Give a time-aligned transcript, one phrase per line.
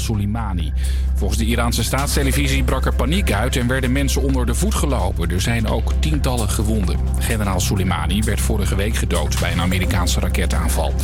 [0.00, 0.72] Soleimani.
[1.14, 5.30] Volgens de Iraanse staatstelevisie brak er paniek uit en werden mensen onder de voet gelopen.
[5.30, 6.98] Er zijn ook tientallen gewonden.
[7.18, 10.94] Generaal Soleimani werd vorige week gedood bij een Amerikaanse raketaanval.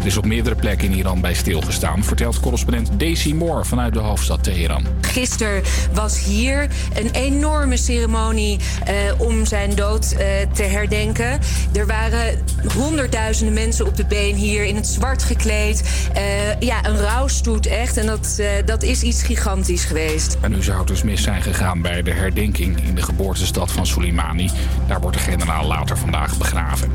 [0.00, 3.98] Er is op meerdere plekken in Iran bij stilgestaan, vertelt correspondent Daisy Moore vanuit de
[3.98, 4.86] hoofdstad Teheran.
[5.00, 5.62] Gisteren
[5.92, 10.18] was hier een enorme ceremonie uh, om zijn dood uh,
[10.52, 11.40] te herdenken.
[11.72, 12.42] Er waren
[12.74, 15.82] honderdduizenden mensen op de been hier in het zwart gekleed.
[16.16, 17.96] Uh, ja, een rouwstoet echt.
[17.96, 20.36] En dat, dat is iets gigantisch geweest.
[20.40, 23.86] En nu zou het dus mis zijn gegaan bij de herdenking in de geboortestad van
[23.86, 24.50] Soleimani.
[24.86, 26.90] Daar wordt de generaal later vandaag begraven.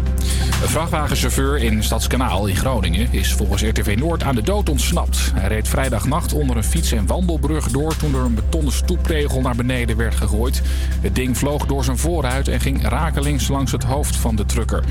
[0.61, 5.31] Een vrachtwagenchauffeur in Stadskanaal in Groningen is volgens RTV Noord aan de dood ontsnapt.
[5.33, 9.55] Hij reed vrijdagnacht onder een fiets- en wandelbrug door toen er een betonnen stoepregel naar
[9.55, 10.61] beneden werd gegooid.
[11.01, 14.83] Het ding vloog door zijn voorruit en ging rakelings langs het hoofd van de trucker.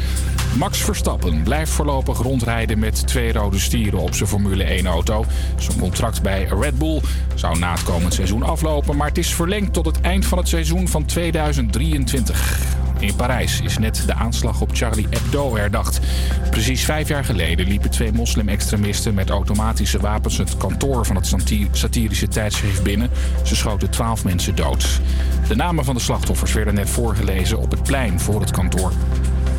[0.57, 5.25] Max Verstappen blijft voorlopig rondrijden met twee rode stieren op zijn Formule 1-auto.
[5.59, 7.01] Zijn contract bij Red Bull
[7.35, 10.49] zou na het komend seizoen aflopen, maar het is verlengd tot het eind van het
[10.49, 12.79] seizoen van 2023.
[13.01, 16.01] In Parijs is net de aanslag op Charlie Hebdo herdacht.
[16.51, 21.35] Precies vijf jaar geleden liepen twee moslim-extremisten met automatische wapens het kantoor van het
[21.73, 23.11] satirische tijdschrift binnen.
[23.45, 25.01] Ze schoten twaalf mensen dood.
[25.49, 28.93] De namen van de slachtoffers werden net voorgelezen op het plein voor het kantoor.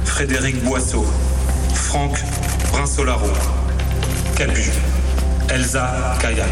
[0.03, 1.06] Frédéric Boisseau,
[1.73, 2.19] Franck
[2.72, 3.31] Brinsolaro,
[4.34, 4.64] Cabu,
[5.47, 6.45] Elsa Kaya.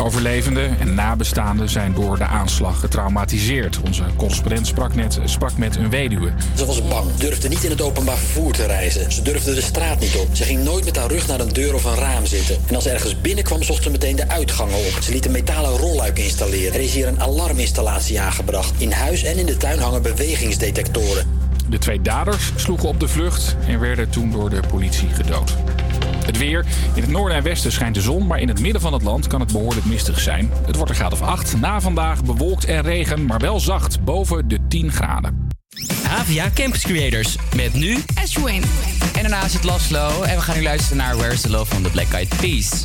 [0.00, 3.80] Overlevenden en nabestaanden zijn door de aanslag getraumatiseerd.
[3.84, 6.32] Onze correspondent sprak net sprak met een weduwe.
[6.54, 9.12] Ze was bang, durfde niet in het openbaar vervoer te reizen.
[9.12, 10.28] Ze durfde de straat niet op.
[10.32, 12.56] Ze ging nooit met haar rug naar een deur of een raam zitten.
[12.66, 14.98] En als ze ergens binnenkwam, zocht ze meteen de uitgangen op.
[15.02, 16.74] Ze liet een metalen rolluik installeren.
[16.74, 18.72] Er is hier een alarminstallatie aangebracht.
[18.78, 21.26] In huis en in de tuin hangen bewegingsdetectoren.
[21.68, 25.56] De twee daders sloegen op de vlucht en werden toen door de politie gedood.
[26.26, 26.64] Het weer.
[26.94, 29.26] In het noorden en westen schijnt de zon, maar in het midden van het land
[29.26, 30.50] kan het behoorlijk mistig zijn.
[30.66, 31.60] Het wordt een graad of 8.
[31.60, 35.48] Na vandaag bewolkt en regen, maar wel zacht, boven de 10 graden.
[36.02, 37.36] Havia Campus Creators.
[37.56, 38.62] Met nu Ashwin.
[39.14, 40.22] En daarna zit Laszlo.
[40.22, 42.84] En we gaan nu luisteren naar Where's the Love van The Black Eyed Peas.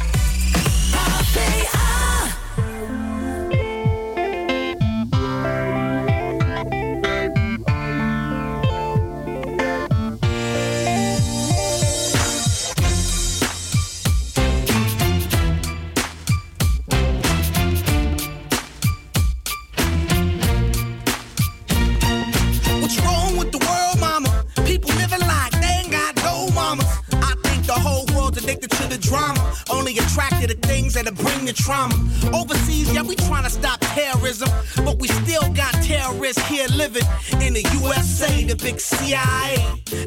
[31.71, 31.95] Trauma.
[32.33, 34.49] Overseas, yeah, we trying to stop terrorism,
[34.85, 37.07] but we still got terrorists here living
[37.41, 39.55] in the USA, the big CIA,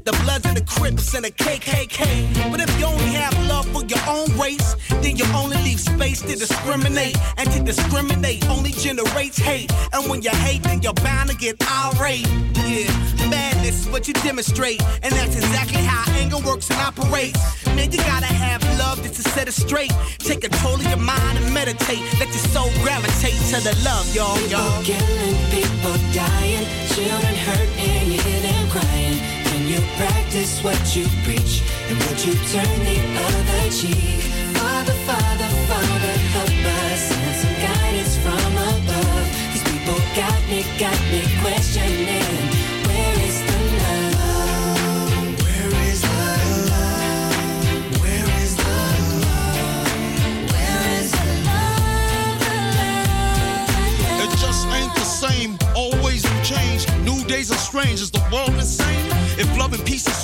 [0.04, 2.50] the Bloods and the Crips and the KKK.
[2.50, 5.53] But if you only have love for your own race, then you only
[5.84, 9.72] space to discriminate, and to discriminate only generates hate.
[9.92, 12.26] And when you hate, then you're bound to get irate.
[12.64, 12.90] Yeah,
[13.28, 17.38] madness is what you demonstrate, and that's exactly how anger works and operates.
[17.66, 19.92] Man, you gotta have love just to set it straight.
[20.18, 22.02] Take control of your mind and meditate.
[22.18, 24.82] Let your soul gravitate to the love, y'all, y'all.
[24.82, 29.18] People killing, people dying, children hurt and you hear them crying.
[29.44, 31.62] Can you practice what you preach?
[31.88, 34.20] And would you turn the other cheek?
[34.58, 37.00] Father, Father, Father, help us.
[37.06, 39.26] Send some guidance from above.
[39.52, 42.50] These people got me, got me questioning.
[42.82, 45.38] Where is the love?
[45.38, 46.08] Where is the
[46.72, 47.38] love?
[48.02, 48.74] Where is the
[49.22, 49.86] love?
[50.50, 52.42] Where is the love?
[52.42, 52.54] The
[54.10, 54.24] love?
[54.24, 55.58] It just ain't the same.
[55.76, 56.88] Always new change.
[57.04, 58.00] New days are strange.
[58.00, 59.12] Is the world insane?
[59.36, 60.23] If love and peace is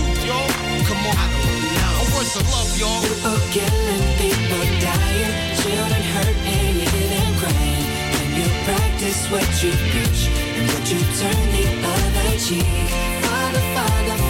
[0.00, 0.48] Truth, y'all?
[0.88, 1.16] Come on.
[1.16, 1.96] I don't know.
[2.52, 3.00] Love, y'all?
[3.02, 7.86] People killing, people dying, children hurt and you hear them crying.
[8.14, 10.28] Can you practice what you preach?
[10.56, 11.64] And would you turn the
[11.94, 12.88] other cheek?
[13.24, 14.29] Father, Father,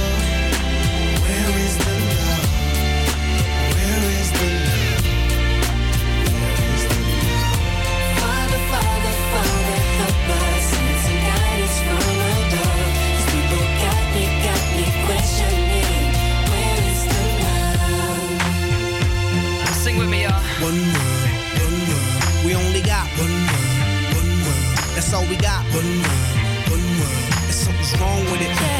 [20.61, 22.45] One world, one world.
[22.45, 24.77] We only got one world, one world.
[24.93, 25.65] That's all we got.
[25.73, 27.33] One world, one world.
[27.49, 28.70] And something's wrong with it.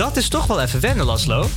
[0.00, 1.48] Dat is toch wel even wennen, Laslo.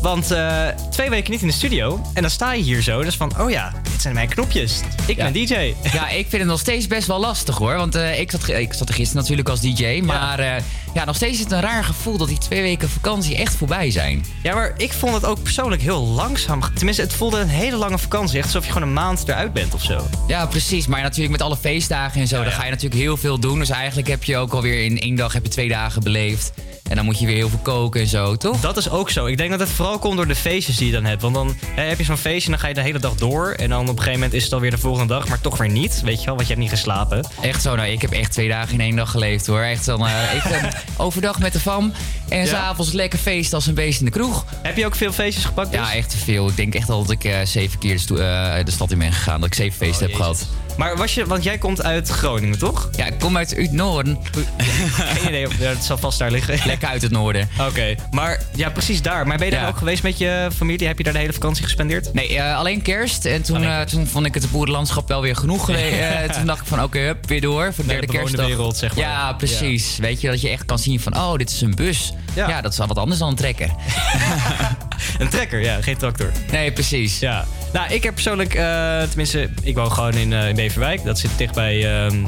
[0.00, 2.00] Want eh, twee weken niet in de studio.
[2.14, 3.02] En dan sta je hier zo.
[3.02, 4.80] Dus van, oh ja, dit zijn mijn knopjes.
[5.06, 5.74] Ik ben DJ.
[5.92, 7.76] Ja, ik vind het nog steeds best wel lastig hoor.
[7.76, 10.00] Want eh, ik, zat, ik zat er gisteren natuurlijk als DJ.
[10.04, 10.62] Maar eh,
[10.94, 13.90] ja, nog steeds is het een raar gevoel dat die twee weken vakantie echt voorbij
[13.90, 14.24] zijn.
[14.42, 16.60] Ja, maar ik vond het ook persoonlijk heel langzaam.
[16.74, 18.38] Tenminste, het voelde een hele lange vakantie.
[18.38, 20.06] Echt alsof je gewoon een maand eruit bent of zo.
[20.26, 20.86] Ja, precies.
[20.86, 23.58] Maar natuurlijk met alle feestdagen en zo, dan ga je natuurlijk heel veel doen.
[23.58, 26.52] Dus eigenlijk heb je ook alweer in één dag heb je twee dagen beleefd.
[26.94, 28.60] En dan moet je weer heel veel koken en zo, toch?
[28.60, 29.26] Dat is ook zo.
[29.26, 31.22] Ik denk dat het vooral komt door de feestjes die je dan hebt.
[31.22, 33.50] Want dan hè, heb je zo'n feestje en dan ga je de hele dag door.
[33.50, 35.70] En dan op een gegeven moment is het alweer de volgende dag, maar toch weer
[35.70, 36.00] niet.
[36.04, 37.28] Weet je wel, want je hebt niet geslapen.
[37.40, 39.60] Echt zo, nou, ik heb echt twee dagen in één dag geleefd hoor.
[39.60, 40.62] Echt eh, ik, eh,
[40.96, 41.92] overdag met de fam
[42.28, 42.46] en Ja?
[42.46, 44.44] s'avonds lekker feest als een beest in de kroeg.
[44.62, 45.70] Heb je ook veel feestjes gepakt?
[45.70, 45.80] dus?
[45.80, 46.48] Ja, echt te veel.
[46.48, 49.12] Ik denk echt al dat ik eh, zeven keer de, eh, de stad in ben
[49.12, 49.40] gegaan.
[49.40, 50.46] Dat ik zeven feesten Oh, heb gehad.
[50.76, 52.88] Maar was je, want jij komt uit Groningen, toch?
[52.96, 54.18] Ja, ik kom uit het noorden.
[54.96, 56.58] Geen idee, ja, het zal vast daar liggen.
[56.66, 57.48] Lekker uit het noorden.
[57.68, 59.26] Oké, maar ja, precies daar.
[59.26, 59.68] Maar ben je daar Ja.
[59.68, 60.86] ook geweest met je familie?
[60.86, 62.12] Heb je daar de hele vakantie gespendeerd?
[62.14, 63.24] Nee, eh, alleen kerst.
[63.24, 65.70] En toen, eh, toen vond ik het boerenlandschap wel weer genoeg.
[65.74, 67.74] Eh, toen dacht ik van, oké, hup, weer door.
[67.74, 68.46] Voor de derde kerstdag.
[68.46, 69.04] wereld, zeg maar.
[69.04, 69.96] Ja, precies.
[69.96, 72.12] Weet je, dat je echt kan zien van, oh, dit is een bus.
[72.34, 72.48] Ja.
[72.48, 73.70] Ja, dat is wel wat anders dan een trekker.
[75.18, 76.30] Een trekker, ja, geen tractor.
[76.50, 77.18] Nee, precies.
[77.18, 77.44] Ja.
[77.74, 81.04] Nou, ik heb persoonlijk, eh, tenminste, ik woon gewoon in, eh, in Beverwijk.
[81.04, 82.24] Dat zit dicht bij ehm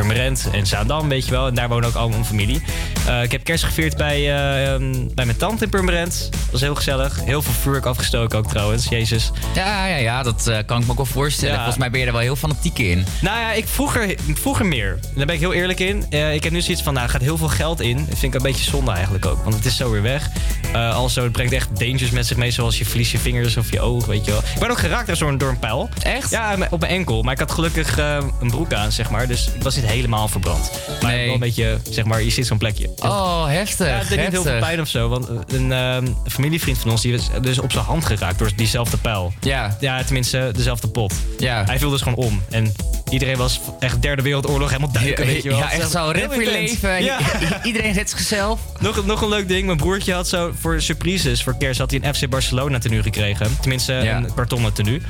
[0.00, 1.46] Purmerend en Zaandam, weet je wel.
[1.46, 2.62] En daar woont ook al mijn familie.
[3.06, 6.28] Eh, ik heb kerst gevierd bij, eh, ehm, bij mijn tante in Purmerend.
[6.30, 7.20] Dat was heel gezellig.
[7.24, 9.30] Heel veel vuurwerk afgestoken ook trouwens, jezus.
[9.54, 11.50] Ja, ja, ja, dat eh, kan ik me ook wel voorstellen.
[11.54, 11.56] Ja.
[11.56, 13.06] Volgens mij ben je er wel heel fanatiek in.
[13.20, 14.98] Nou ja, ik vroeger, vroeger meer.
[15.14, 16.04] Daar ben ik heel eerlijk in.
[16.10, 17.96] Eh, ik heb nu zoiets van, nou, er gaat heel veel geld in.
[17.96, 19.42] Dat vind ik een beetje zonde eigenlijk ook.
[19.42, 20.28] Want het is zo weer weg.
[20.72, 22.50] Also, het brengt echt dangers met zich mee.
[22.50, 24.40] Zoals je verliest je vingers of je oog, weet je wel.
[24.54, 25.88] Ik ben ook geraakt door, zo'n- door een pijl.
[26.02, 26.30] Echt?
[26.30, 27.22] Ja, op mijn enkel.
[27.22, 29.26] Maar ik had gelukkig een broek aan, zeg maar.
[29.26, 30.70] Dus ik was niet helemaal verbrand.
[31.02, 31.24] Maar Nee.
[31.24, 32.90] wel een beetje, zeg maar, je ziet zo'n plekje.
[32.96, 33.86] Oh, heftig.
[33.86, 35.08] Ja, het deed niet heel veel pijn of zo.
[35.08, 38.96] Want een ehm, familievriend van ons die is dus op zijn hand geraakt door diezelfde
[38.96, 39.32] pijl.
[39.40, 41.14] Ja, Ja, tenminste, dezelfde pot.
[41.38, 41.64] ja.
[41.64, 42.42] Hij viel dus gewoon om.
[42.50, 42.72] En
[43.10, 45.58] iedereen was echt derde wereldoorlog helemaal duiken, weet je wel.
[45.58, 47.04] Ja, echt zo leven.
[47.04, 47.18] Ja.
[47.20, 47.24] I-
[47.62, 48.60] Iedereen redt zichzelf.
[48.80, 49.66] Nog, nog een leuk ding.
[49.66, 53.56] Mijn broertje had zo voor surprises voor kerst had hij een FC Barcelona tenue gekregen.
[53.60, 54.16] Tenminste, Ja.
[54.16, 55.00] een kartonnen tenue.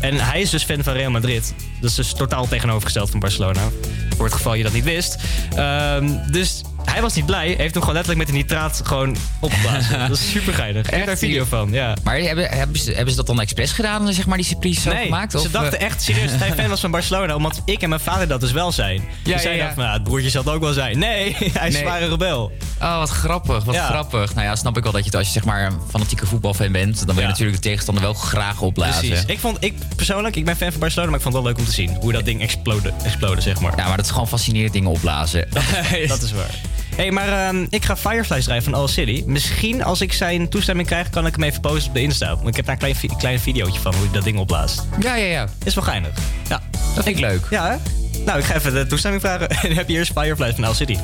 [0.00, 1.54] En hij is dus fan van Real Madrid.
[1.80, 3.68] Dat is dus totaal tegenovergesteld van Barcelona.
[4.16, 5.16] Voor het geval je dat niet wist.
[5.54, 7.46] Ehm, dus hij was niet blij.
[7.46, 9.98] Heeft hem gewoon letterlijk met de nitraat gewoon opgeblazen.
[10.08, 10.90] dat is super geinig.
[10.90, 11.94] Heb daar een video van, ja.
[12.02, 14.92] Maar hebben, hebben, ze, hebben ze dat dan expres gedaan, zeg maar, die surprise zo
[14.92, 15.40] Nee, gemaakt?
[15.40, 17.34] ze dachten eh, echt serieus dat hij fan was van Barcelona.
[17.34, 19.02] Omdat ik en mijn vader dat dus wel zijn.
[19.24, 19.62] Ja, dus zij ja, ja.
[19.62, 20.98] dacht van, nou, het broertje zal het ook wel zijn.
[20.98, 21.82] Nee, hij is Nee.
[21.82, 22.52] zware rebel.
[22.80, 23.86] Oh, wat grappig, wat Ja.
[23.86, 24.34] grappig.
[24.34, 26.72] Nou ja, snap ik wel dat je het als je zeg maar een fanatieke voetbalfan
[26.72, 27.28] bent, dan wil je Ja.
[27.28, 29.08] natuurlijk de tegenstander wel graag opblazen.
[29.08, 29.24] Precies.
[29.26, 31.62] Ik vond, ik persoonlijk, ik ben fan van Barcelona, maar ik vond het wel leuk
[31.62, 31.96] om te zien.
[32.00, 33.72] Hoe dat ding explode, explode zeg maar.
[33.76, 35.48] Ja, maar dat is gewoon fascinerend dingen opblazen.
[36.08, 36.54] Dat is waar.
[36.96, 39.22] Hé, hey, maar ehm, ik ga Fireflies draaien van All City.
[39.26, 42.34] Misschien als ik zijn toestemming krijg, kan ik hem even posten op de Insta.
[42.36, 44.82] Want ik heb daar een klein, vi- klein videootje van hoe ik dat ding opblaas.
[45.00, 45.46] Ja, ja, ja.
[45.64, 46.10] Is wel geinig.
[46.48, 46.62] Ja.
[46.94, 47.46] Dat vind ik leuk.
[47.50, 47.76] Ja, hè?
[48.24, 49.48] Nou, ik ga even de toestemming vragen.
[49.50, 50.96] En heb je eerst Fireflies van All City.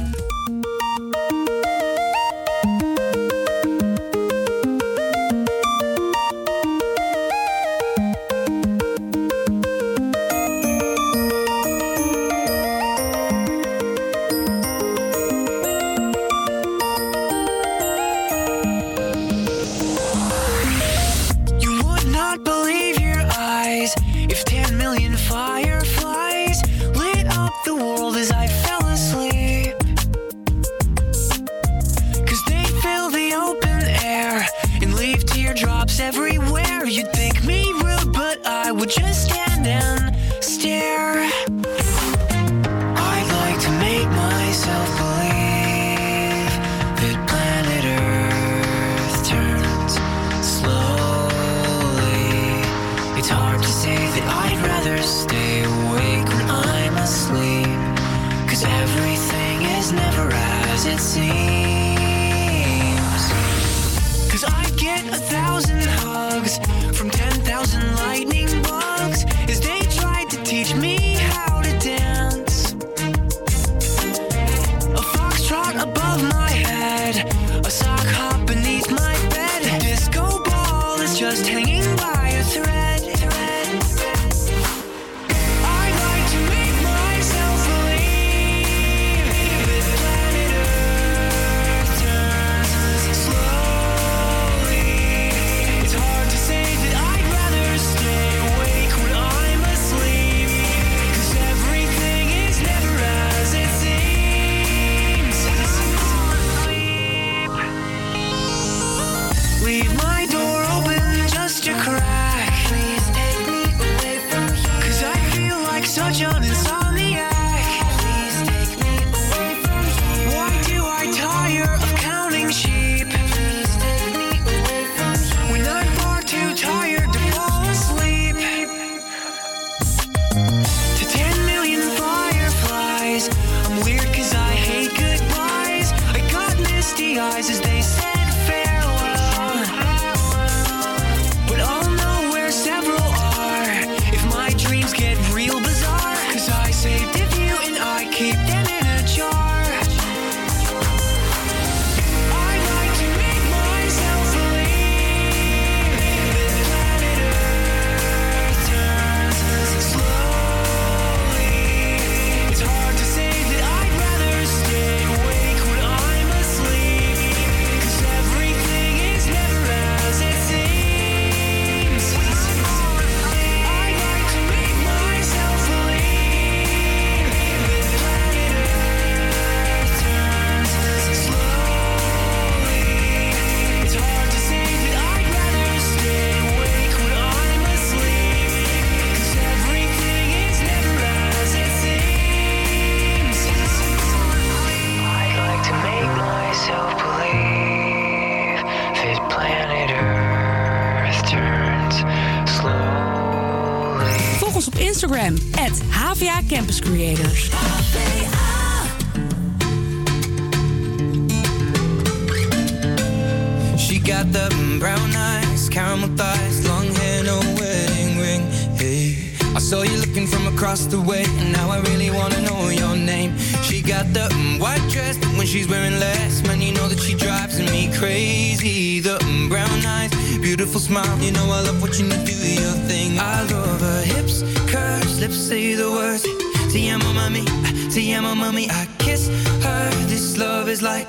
[206.52, 207.01] Campus Creators.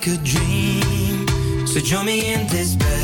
[0.06, 1.68] Like a dream.
[1.68, 3.03] So join me in this bed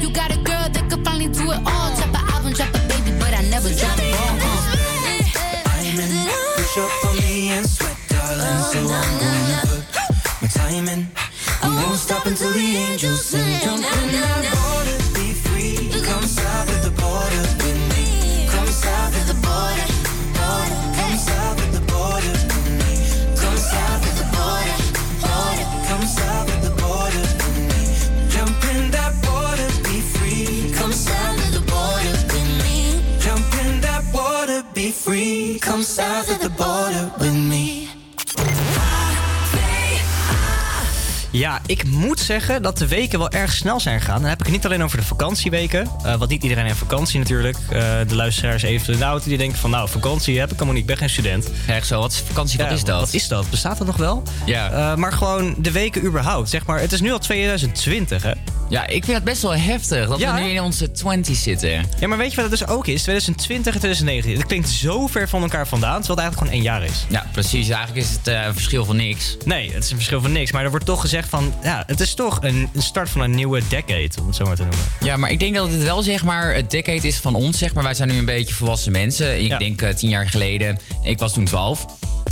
[0.00, 1.88] You got a girl that could finally do it all.
[1.96, 4.60] Drop an album, drop a baby, but I never drop a ball.
[5.80, 6.08] In.
[6.56, 8.62] Push up on me and sweat, darling.
[8.70, 11.08] So I'm gonna put my time in.
[11.62, 13.60] I won't stop until the angels sing.
[13.60, 14.69] Jump in that
[41.50, 44.20] Ja, ik moet zeggen dat de weken wel erg snel zijn gegaan.
[44.20, 45.88] Dan heb ik het niet alleen over de vakantieweken.
[46.04, 47.56] eh, want niet iedereen heeft vakantie natuurlijk.
[47.70, 49.70] Eh, de luisteraars even in de auto die denken van...
[49.70, 51.50] nou, vakantie heb ik helemaal niet, ik ben geen student.
[51.66, 53.00] Echt zo, wat is vakantie, wat Ja, is dat?
[53.00, 53.50] Wat is dat?
[53.50, 54.22] Bestaat dat nog wel?
[54.46, 54.70] Ja.
[54.70, 56.48] Eh, maar gewoon de weken überhaupt.
[56.48, 58.32] Zeg maar, het is nu al 2020, hè?
[58.70, 61.86] Ja, ik vind het best wel heftig dat Ja, we nu in onze 20 zitten.
[61.98, 63.02] Ja, maar weet je wat het dus ook is?
[63.02, 64.36] 2020 en 2019.
[64.36, 67.06] Het klinkt zo ver van elkaar vandaan, terwijl het eigenlijk gewoon één jaar is.
[67.08, 67.68] Ja, precies.
[67.68, 69.36] Eigenlijk is het eh, een verschil van niks.
[69.44, 70.52] Nee, het is een verschil van niks.
[70.52, 71.54] Maar er wordt toch gezegd van...
[71.62, 74.56] Ja, het is toch een, een start van een nieuwe decade, om het zo maar
[74.56, 74.80] te noemen.
[75.00, 77.58] Ja, maar ik denk dat het wel zeg maar het decade is van ons.
[77.58, 77.84] Zeg maar.
[77.84, 79.44] Wij zijn nu een beetje volwassen mensen.
[79.44, 80.78] Ik denk eh, tien jaar geleden.
[81.02, 81.86] Ik was toen 12.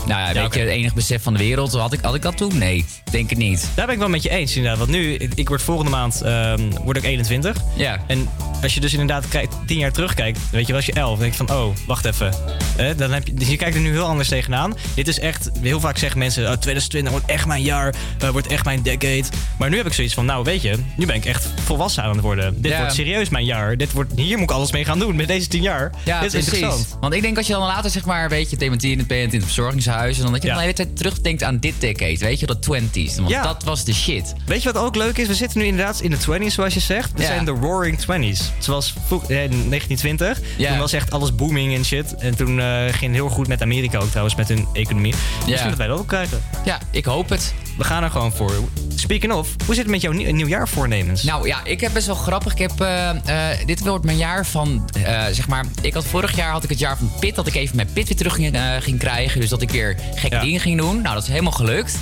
[0.09, 1.73] Nou ja, weet je, het enige besef van de wereld.
[1.73, 2.59] Had ik, had ik dat toen?
[2.59, 3.69] Nee, denk het niet.
[3.75, 4.79] Daar ben ik wel met je eens inderdaad.
[4.79, 7.57] Want nu, ik- word volgende maand ehm, word ik 21.
[7.77, 7.99] Ja.
[8.07, 8.29] En
[8.63, 11.11] als je dus inderdaad kijkt, tien jaar terugkijkt, weet je, was je 11.
[11.11, 12.35] Dan denk je van, oh, wacht even.
[12.77, 14.75] Eh, dan heb je, dus je kijkt er nu heel anders tegenaan.
[14.95, 18.47] Dit is echt, heel vaak zeggen mensen, oh, 2020 wordt echt mijn jaar, eh, wordt
[18.47, 19.25] echt mijn decade.
[19.59, 22.11] Maar nu heb ik zoiets van, nou weet je, nu ben ik echt volwassen aan
[22.13, 22.63] het worden.
[22.63, 22.79] Dit Ja.
[22.79, 23.77] wordt serieus mijn jaar.
[23.77, 25.93] Dit wordt, hier moet ik alles mee gaan doen met deze tien jaar.
[26.05, 26.53] Ja, Dit is precies.
[26.63, 26.97] interessant.
[27.01, 29.45] Want ik denk als je dan later zeg maar een beetje dementerend bent in het
[29.47, 29.97] verzorgingshuis...
[30.07, 30.55] en dan dat je Ja.
[30.55, 33.17] dan de hele tijd terugdenkt aan dit decade, weet je, dat 20s.
[33.17, 33.43] Want Ja.
[33.43, 34.33] dat was de shit.
[34.47, 35.27] Weet je wat ook leuk is?
[35.27, 37.13] We zitten nu inderdaad in de 20s, zoals je zegt.
[37.13, 37.27] We Ja.
[37.27, 38.51] zijn de roaring 20s.
[38.59, 40.41] Zoals vroeg- eh, in 1920.
[40.57, 40.69] Ja.
[40.71, 42.15] Toen was echt alles booming en shit.
[42.15, 45.15] En toen eh, ging heel goed met Amerika ook trouwens, met hun economie.
[45.47, 46.41] Misschien dat wij dat ook krijgen.
[46.65, 47.55] Ja, ik hoop het.
[47.79, 48.53] We gaan er gewoon voor.
[48.95, 51.23] Speaking of, hoe zit het met jouw nieuw- nieuwjaarvoornemens?
[51.23, 52.53] Nou ja, ik heb best wel grappig.
[52.53, 56.37] Ik heb, eh, eh, dit wordt mijn jaar van, eh, zeg maar, ik had vorig
[56.37, 58.59] jaar had ik het jaar van Pit, dat ik even mijn Pit weer terug ging,
[58.81, 59.41] ging krijgen.
[59.41, 61.03] Dus dat ik weer gekke dingen ging doen.
[61.03, 61.99] Nou, dat is helemaal gelukt.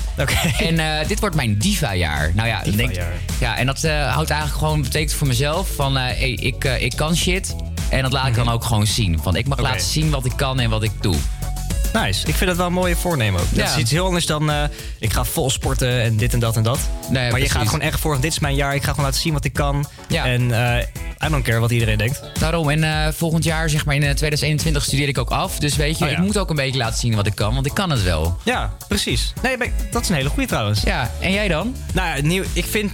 [0.59, 2.31] En eh, dit wordt mijn diva-jaar.
[2.35, 2.95] Nou ja, dan denk,
[3.41, 7.55] ja en dat houdt eigenlijk gewoon, betekent voor mezelf van, hey, ik, ik kan shit.
[7.89, 9.19] En dat laat ik dan ook gewoon zien.
[9.23, 9.69] Van, ik mag Oké.
[9.69, 11.17] laten zien wat ik kan en wat ik doe.
[11.92, 12.27] Nice.
[12.27, 13.46] Ik vind dat wel een mooie voornemen ook.
[13.51, 13.72] Dat Ja.
[13.72, 14.62] is iets heel anders dan eh,
[14.99, 16.79] ik ga vol sporten en dit en dat en dat.
[17.11, 18.75] maar je gaat gewoon echt voor, dit is mijn jaar.
[18.75, 19.87] Ik ga gewoon laten zien wat ik kan.
[20.09, 20.83] En eh
[21.25, 22.20] I don't care wat iedereen denkt.
[22.38, 25.59] Daarom, en eh, volgend jaar, zeg maar in eh, 2021, studeer ik ook af.
[25.59, 26.16] Dus weet je, Oh ja.
[26.16, 28.37] ik moet ook een beetje laten zien wat ik kan, want ik kan het wel.
[28.44, 29.33] Ja, precies.
[29.42, 29.57] Nee,
[29.90, 30.83] dat is een hele goede trouwens.
[30.83, 31.77] Ja, en jij dan?
[31.92, 32.92] Nou, ja, nieuw, ik vind,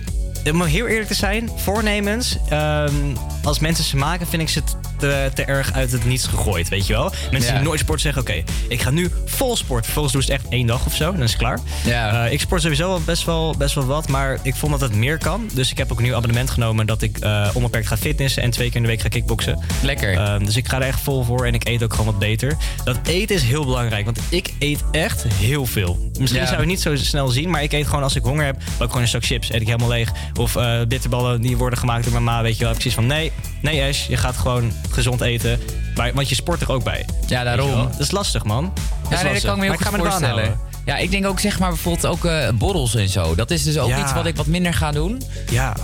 [0.50, 2.94] om heel eerlijk te zijn, voornemens, ehm,
[3.42, 4.62] als mensen ze maken, vind ik ze
[4.98, 7.12] te, te erg uit het niets gegooid, weet je wel.
[7.30, 7.58] Mensen Ja.
[7.58, 9.84] die nooit sport zeggen, oké, ik ga nu vol sport.
[9.84, 11.58] Vervolgens doen ze het echt één dag of zo, dan is het klaar.
[11.84, 12.24] Ja.
[12.26, 14.94] Eh, ik sport sowieso wel best, wel best wel wat, maar ik vond dat het
[14.94, 15.50] meer kan.
[15.54, 18.50] Dus ik heb ook een nieuw abonnement genomen dat ik eh, onbeperkt ga fitnessen en
[18.50, 19.58] twee keer in de week ga kickboksen.
[19.82, 20.14] Lekker.
[20.14, 22.56] Ehm, dus ik ga er echt vol voor en ik eet ook gewoon wat beter.
[22.84, 26.10] Dat eten is heel belangrijk, want ik eet echt heel veel.
[26.18, 26.46] Misschien Ja.
[26.46, 28.56] zou je het niet zo snel zien, maar ik eet gewoon als ik honger heb,
[28.78, 30.10] ook gewoon een zak chips, eet ik helemaal leeg.
[30.38, 32.72] Of eh, bitterballen die worden gemaakt door mijn ma, weet je wel.
[32.72, 35.60] Precies van nee, nee Ash, je gaat gewoon gezond eten.
[35.96, 37.04] Maar, want je sport er ook bij.
[37.26, 37.70] Ja, daarom.
[37.90, 38.72] Dat is lastig, man.
[39.08, 40.58] Dat Ja, nee, dat kan ik me heel goed voorstellen.
[40.84, 43.34] Ja, ik denk ook zeg maar bijvoorbeeld ook eh, borrels en zo.
[43.34, 44.00] Dat is dus ook Ja.
[44.02, 45.22] iets wat ik wat minder ga doen.
[45.50, 45.76] Ja.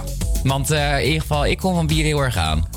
[0.43, 2.69] Want eh, in ieder geval, ik kom van bier heel erg aan.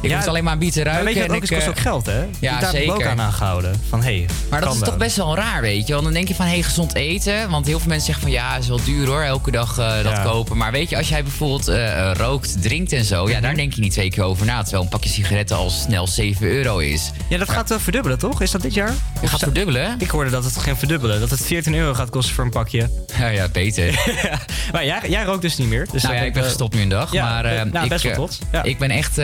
[0.00, 1.04] Ik Ja, alleen maar een ruiken.
[1.04, 2.24] weet je en ook ik, kost eh, ook geld, hè?
[2.40, 3.08] Ja, Daar me ook zeker.
[3.08, 3.80] aan aangehouden.
[3.88, 5.92] Van, hey, Maar dat is toch best wel raar, weet je.
[5.92, 7.50] Want dan denk je van, hé, hey, gezond eten.
[7.50, 9.94] Want heel veel mensen zeggen van, ja, het is wel duur hoor, elke dag eh,
[10.02, 10.22] dat Ja.
[10.22, 10.56] kopen.
[10.56, 13.22] Maar weet je, als jij bijvoorbeeld eh, rookt, drinkt en zo...
[13.22, 13.32] Mhm.
[13.32, 14.62] ja, daar denk je niet twee keer over na.
[14.62, 17.10] Terwijl een pakje sigaretten al snel 7 euro is.
[17.28, 18.42] Ja, dat gaat wel verdubbelen, toch?
[18.42, 18.92] Is dat dit jaar?
[19.20, 19.94] Het gaat verdubbelen?
[19.98, 21.20] Ik hoorde dat het ging verdubbelen.
[21.20, 22.90] Dat het 14 euro gaat kosten voor een pakje.
[23.18, 24.00] Ja, ja, beter.
[24.72, 25.86] maar jij, jij rookt dus niet meer.
[25.92, 27.12] Dus nou ja, ik ben gestopt nu een dag.
[27.12, 28.38] Maar nou, ik, best wel trots.
[28.62, 29.18] Ik ben echt...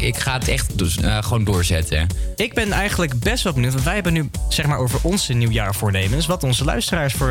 [0.00, 2.06] ik ga het echt dus, eh, gewoon doorzetten.
[2.36, 3.72] Ik ben eigenlijk best wel benieuwd.
[3.72, 6.26] Want wij hebben nu zeg maar over onze nieuwjaarvoornemens.
[6.26, 7.30] Wat onze luisteraars voor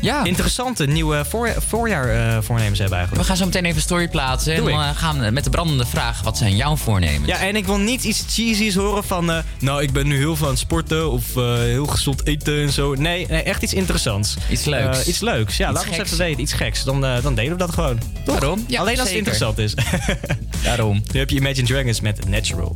[0.00, 3.26] eh, interessante nieuwe voor, voorjaarvoornemens hebben We eigenlijk.
[3.28, 4.56] gaan zo meteen even een story plaatsen.
[4.56, 4.94] Doe en dan ik.
[4.94, 6.22] eh, gaan we met de brandende vraag.
[6.22, 7.26] Wat zijn jouw voornemens?
[7.26, 9.30] Ja, en ik wil niet iets cheesy's horen van...
[9.30, 12.60] eh, nou, ik ben nu heel veel aan het sporten of eh, heel gezond eten
[12.62, 12.94] en zo.
[12.94, 14.36] Nee, nee echt iets interessants.
[14.50, 15.00] Iets leuks.
[15.00, 15.66] Eh, iets leuks, ja.
[15.70, 16.06] Iets laat ons geks.
[16.12, 16.40] even weten.
[16.42, 16.84] Iets geks.
[16.84, 17.98] Dan, eh, dan delen we dat gewoon.
[18.24, 18.38] Toch?
[18.38, 18.64] Daarom.
[18.66, 19.74] Ja, Alleen als het interessant is.
[20.64, 21.02] Daarom.
[21.12, 22.74] Nu heb je Imagine Dragons met Natural.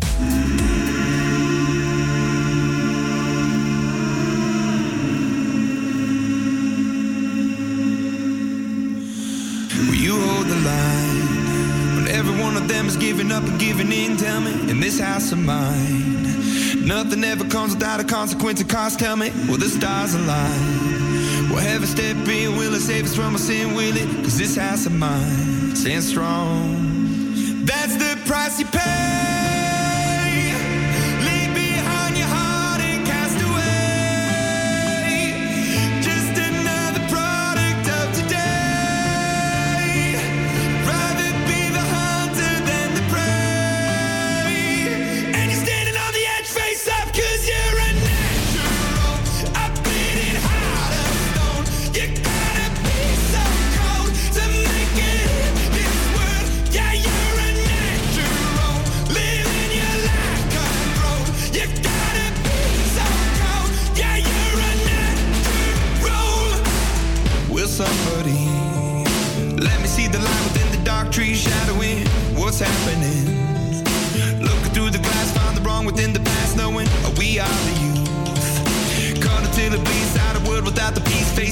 [9.88, 13.92] Will you hold the line when every one of them is giving up and giving
[13.92, 14.16] in?
[14.16, 18.98] Tell me, in this house of mine, nothing ever comes without a consequence of cost.
[18.98, 21.50] Tell me, will the stars align?
[21.50, 22.56] Will heaven step in?
[22.56, 23.74] Will it save us from our sin?
[23.74, 24.24] Will it?
[24.24, 27.64] Cause this house of mine stands strong.
[27.64, 29.31] That's the price you pay.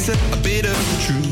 [0.01, 1.30] Peace, a, bit of truth,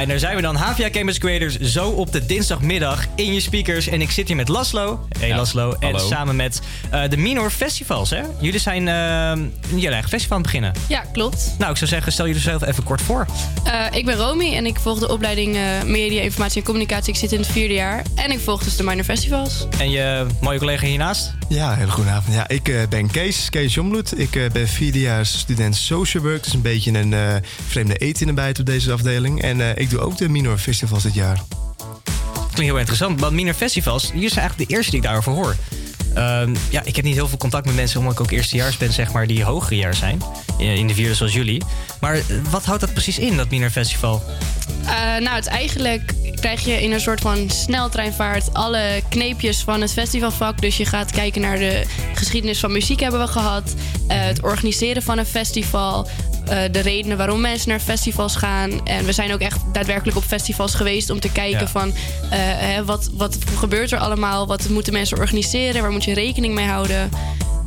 [0.00, 0.56] en daar zijn we dan.
[0.56, 3.86] HVA Campus Creators zo op de dinsdagmiddag in je speakers.
[3.86, 5.06] En ik zit hier met Laslo.
[5.18, 5.76] Hey Ja, Laslo.
[5.80, 6.06] En hallo.
[6.08, 6.60] samen met
[6.90, 8.20] eh, de Minor Festivals, hè?
[8.40, 9.32] Jullie zijn eh,
[9.68, 10.72] jullie eigen festival aan het beginnen.
[10.88, 11.54] Ja, klopt.
[11.58, 13.26] Nou, ik zou zeggen, stel jullie zelf even kort voor.
[13.64, 17.12] Eh, ik ben Romy en ik volg de opleiding eh, Media, Informatie en Communicatie.
[17.12, 18.02] Ik zit in het vierde jaar.
[18.14, 19.66] En ik volg dus de Minor Festivals.
[19.78, 21.32] En je mooie collega hiernaast?
[21.48, 22.34] Ja, hele goede avond.
[22.34, 24.18] Ja, ik eh, ben Kees, Kees Jombloed.
[24.18, 26.44] Ik eh, ben vierdejaars student social work.
[26.44, 27.34] Dus een beetje een eh,
[27.66, 29.42] vreemde eet in de bijt op deze afdeling.
[29.42, 31.42] En eh, ik doe ook de Minor Festivals dit jaar.
[32.34, 33.20] Klinkt heel interessant.
[33.20, 35.56] Want Minor Festivals, jullie zijn eigenlijk de eerste die ik daarover hoor.
[36.14, 38.92] Ehm, ja, ik heb niet heel veel contact met mensen omdat ik ook eerstejaars ben,
[38.92, 40.22] zeg maar, die hoger jaar zijn.
[40.58, 41.62] In de vierde zoals jullie.
[42.00, 44.22] Maar eh, wat houdt dat precies in, dat Minor Festival?
[44.84, 49.92] Eh, nou, het eigenlijk krijg je in een soort van sneltreinvaart alle kneepjes van het
[49.92, 50.60] festivalvak.
[50.60, 53.74] Dus je gaat kijken naar de geschiedenis van muziek hebben we gehad.
[54.08, 56.08] eh, het organiseren van een festival.
[56.50, 58.86] Eh, de redenen waarom mensen naar festivals gaan.
[58.86, 61.68] En we zijn ook echt daadwerkelijk op festivals geweest om te kijken Ja.
[61.68, 64.46] van eh, hè, wat, wat gebeurt er allemaal?
[64.46, 65.82] Wat moeten mensen organiseren?
[65.82, 67.10] Waar moet je rekening mee houden?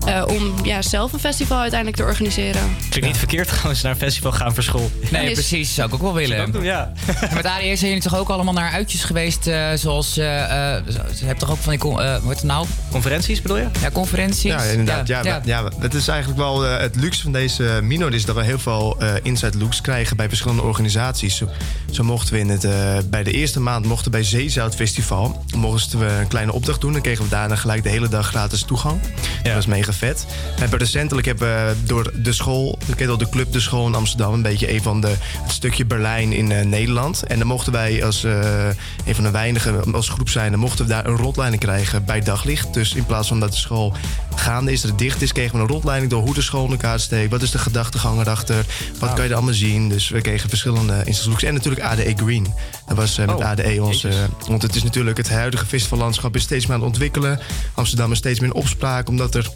[0.05, 2.61] Eh, om ja, zelf een festival uiteindelijk te organiseren.
[2.89, 4.91] Klinkt niet verkeerd trouwens naar een festival gaan voor school.
[5.11, 5.73] Nee, precies.
[5.73, 6.63] Zou ik ook wel willen.
[6.63, 6.91] ja.
[7.29, 10.17] En met ADS zijn jullie toch ook allemaal naar uitjes geweest, eh, zoals...
[10.17, 10.83] eh eh,
[11.19, 11.79] je hebt toch ook van die...
[11.79, 12.65] con- eh, het nou?
[12.91, 13.67] Conferenties bedoel je?
[13.81, 14.43] Ja, conferenties.
[14.51, 15.07] Ja, inderdaad.
[15.07, 15.41] Ja, ja.
[15.45, 15.63] ja.
[15.79, 18.95] het is eigenlijk wel eh, het luxe van deze minor is dat we heel veel
[18.99, 21.37] eh, inside looks krijgen bij verschillende organisaties.
[21.37, 21.49] Zo,
[21.91, 25.43] zo mochten we in het, eh, bij de eerste maand mochten we bij Zeezout Festival
[25.55, 26.91] mochten we een kleine opdracht doen.
[26.93, 28.99] Dan kregen we daarna gelijk de hele dag gratis toegang.
[29.43, 30.25] Dat was mega vet.
[30.53, 33.87] We hebben recentelijk hebben we door de school, ik ken al de club De School
[33.87, 37.23] in Amsterdam, een beetje een van de het stukje Berlijn in eh, Nederland.
[37.23, 38.67] En dan mochten wij als eh,
[39.05, 42.21] een van de weinigen als groep zijn, dan mochten we daar een rotleiding krijgen bij
[42.21, 42.73] daglicht.
[42.73, 43.93] Dus in plaats van dat de school
[44.35, 46.71] gaande is, dat het dicht is, kregen we een rotleiding door hoe de school in
[46.71, 47.31] elkaar steekt.
[47.31, 48.65] Wat is de gedachtegang erachter?
[48.99, 49.89] Wat kan je er allemaal zien?
[49.89, 51.47] Dus we kregen verschillende instellingen.
[51.47, 52.53] En natuurlijk ADE Green.
[52.87, 54.15] Dat was eh, met Oh, ADE jezus.
[54.47, 57.39] want het is natuurlijk het huidige festivallandschap is steeds meer aan het ontwikkelen.
[57.73, 59.49] Amsterdam is steeds meer in opspraak, omdat er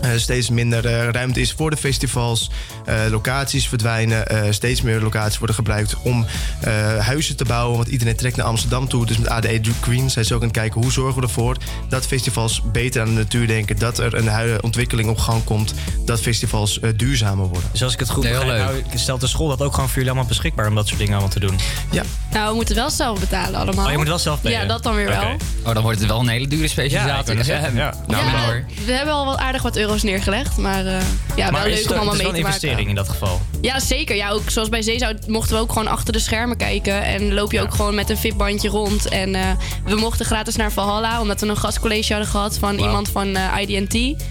[0.00, 2.50] eh, steeds minder eh, ruimte is voor de festivals.
[2.84, 4.26] Eh, locaties verdwijnen.
[4.26, 6.26] eh, steeds meer locaties worden gebruikt om
[6.60, 7.76] eh, huizen te bouwen.
[7.76, 9.06] Want iedereen trekt naar Amsterdam toe.
[9.06, 11.56] Dus met ADE Green zijn ze ook aan het kijken hoe zorgen we ervoor
[11.88, 13.78] dat festivals beter aan de natuur denken.
[13.78, 15.74] Dat er een ontwikkeling op gang komt.
[16.04, 17.68] Dat festivals duurzamer worden.
[17.72, 19.96] Dus als ik het goed Nee, begrijp, nou, stelt de school dat ook gewoon voor
[19.96, 21.58] jullie allemaal beschikbaar om dat soort dingen allemaal te doen?
[21.90, 22.02] Ja.
[22.32, 23.84] Nou, we moeten wel zelf betalen allemaal.
[23.84, 24.66] Oh, je moet wel zelf betalen?
[24.66, 25.36] Ja, dat dan weer wel.
[25.64, 27.36] Oh, dan wordt het wel een hele dure specialisatie.
[27.36, 27.94] Ja, zeggen, ja.
[28.06, 28.64] Nou, ja, hoor.
[28.86, 30.92] we hebben al wat aardig wat euro's neergelegd, maar eh,
[31.36, 32.42] ja, maar wel is leuk het, om allemaal het is mee wel te een maken.
[32.42, 33.40] investering in dat geval.
[33.60, 34.16] Ja, zeker.
[34.16, 37.02] Ja, ook zoals bij Zeezout mochten we ook gewoon achter de schermen kijken.
[37.02, 39.08] En loop je ook gewoon met een VIP-bandje rond.
[39.08, 39.42] En eh,
[39.84, 43.60] we mochten gratis naar Valhalla, omdat we een gastcollege hadden gehad van iemand van eh
[43.68, 44.24] IDT.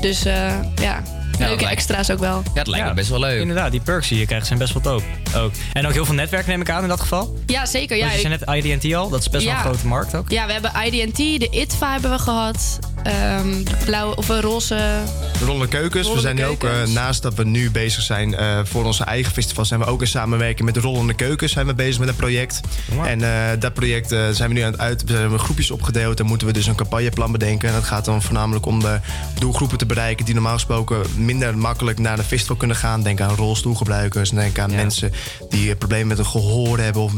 [0.00, 0.34] Dus eh,
[0.74, 1.02] ja,
[1.38, 2.42] leuke lijkt- extra's ook wel.
[2.44, 3.40] Ja, het lijkt me best wel leuk.
[3.40, 5.04] Inderdaad, die perks die je krijgt zijn best wel dope.
[5.36, 5.52] Ook.
[5.72, 7.36] En ook heel veel netwerk neem ik aan in dat geval.
[7.46, 7.96] Ja, zeker.
[7.96, 10.30] Ja, je ik- net IDT al, dat is best wel een grote markt ook.
[10.30, 12.78] ja, we hebben IDT, de ITVA hebben we gehad.
[13.08, 15.02] Ehm, de blauwe of een roze.
[15.38, 16.12] De Rollende Keukens.
[16.12, 16.92] we zijn nu ook, eh, Keukens.
[16.92, 20.06] naast dat we nu bezig zijn eh, voor onze eigen festival, zijn we ook in
[20.06, 22.60] samenwerking met de Rollende Keukens zijn we bezig met een project.
[23.04, 25.04] En eh, dat project eh, zijn we nu aan het uit.
[25.04, 27.68] We hebben groepjes opgedeeld en moeten we dus een campagneplan bedenken.
[27.68, 29.00] En dat gaat dan voornamelijk om de
[29.38, 33.02] doelgroepen te bereiken die normaal gesproken minder makkelijk naar een festival kunnen gaan.
[33.02, 35.12] Denk aan rolstoelgebruikers, denk aan mensen
[35.48, 37.12] die problemen met een gehoor hebben of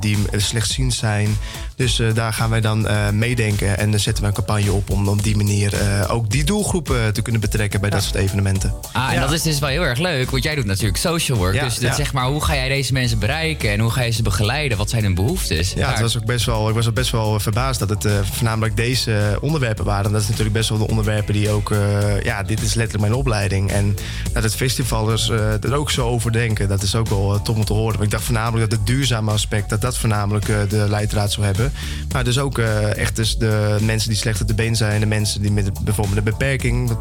[0.00, 1.36] die slechtziend zijn.
[1.76, 4.90] Dus eh, daar gaan wij dan eh, meedenken en dan zetten we een campagne op
[4.90, 8.74] om op die manier eh, ook die doelgroepen te kunnen betrekken bij dat soort evenementen.
[8.92, 11.54] Ah, en dat is dus wel heel erg leuk, want jij doet natuurlijk social work.
[11.54, 14.10] Ja, dus dat zeg maar, hoe ga jij deze mensen bereiken en hoe ga je
[14.10, 14.78] ze begeleiden?
[14.78, 15.72] Wat zijn hun behoeftes?
[15.72, 18.76] Ja, het was ook best wel, ik was ook best wel verbaasd dat het voornamelijk
[18.76, 20.12] deze onderwerpen waren.
[20.12, 21.74] Dat is natuurlijk best wel de onderwerpen die ook...
[22.22, 23.70] ja, dit is letterlijk mijn opleiding.
[23.70, 23.96] En
[24.32, 27.64] dat het festivalers eh, er ook zo over denken, dat is ook wel tof om
[27.64, 27.94] te horen.
[27.94, 29.68] Maar ik dacht voornamelijk dat het duurzame aspect...
[29.68, 31.63] dat dat voornamelijk de leidraad zou hebben.
[32.12, 35.00] Maar dus ook eh, echt dus de mensen die slechter te been zijn...
[35.00, 36.96] de mensen die met bijvoorbeeld een beperking...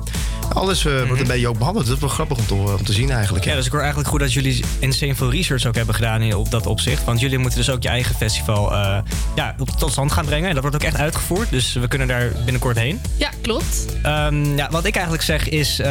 [0.54, 1.86] Alles eh, wordt een beetje ook behandeld.
[1.86, 3.46] Dat is wel grappig om te, om te zien eigenlijk.
[3.46, 6.36] Ja, dus ik hoor eigenlijk goed dat jullie insane veel research ook hebben gedaan in,
[6.36, 7.04] op dat opzicht.
[7.04, 8.98] Want jullie moeten dus ook je eigen festival eh,
[9.36, 10.48] ja, op, tot stand gaan brengen.
[10.48, 11.50] En dat wordt ook echt uitgevoerd.
[11.50, 13.02] Dus we kunnen daar binnenkort heen.
[13.18, 13.86] Ja, klopt.
[14.02, 15.88] Ehm, ja, wat ik eigenlijk zeg is, eh,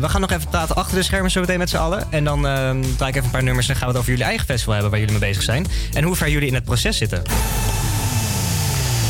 [0.00, 2.12] we gaan nog even praten achter de schermen zo meteen met z'n allen.
[2.12, 4.10] En dan ehm draai ik even een paar nummers en dan gaan we het over
[4.10, 5.66] jullie eigen festival hebben waar jullie mee bezig zijn.
[5.92, 7.22] En hoe ver jullie in het proces zitten.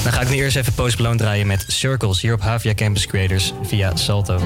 [0.07, 3.07] Dan ga ik nu eerst even Post Malone draaien met Circles hier op Havia Campus
[3.07, 4.41] Creators via Salto.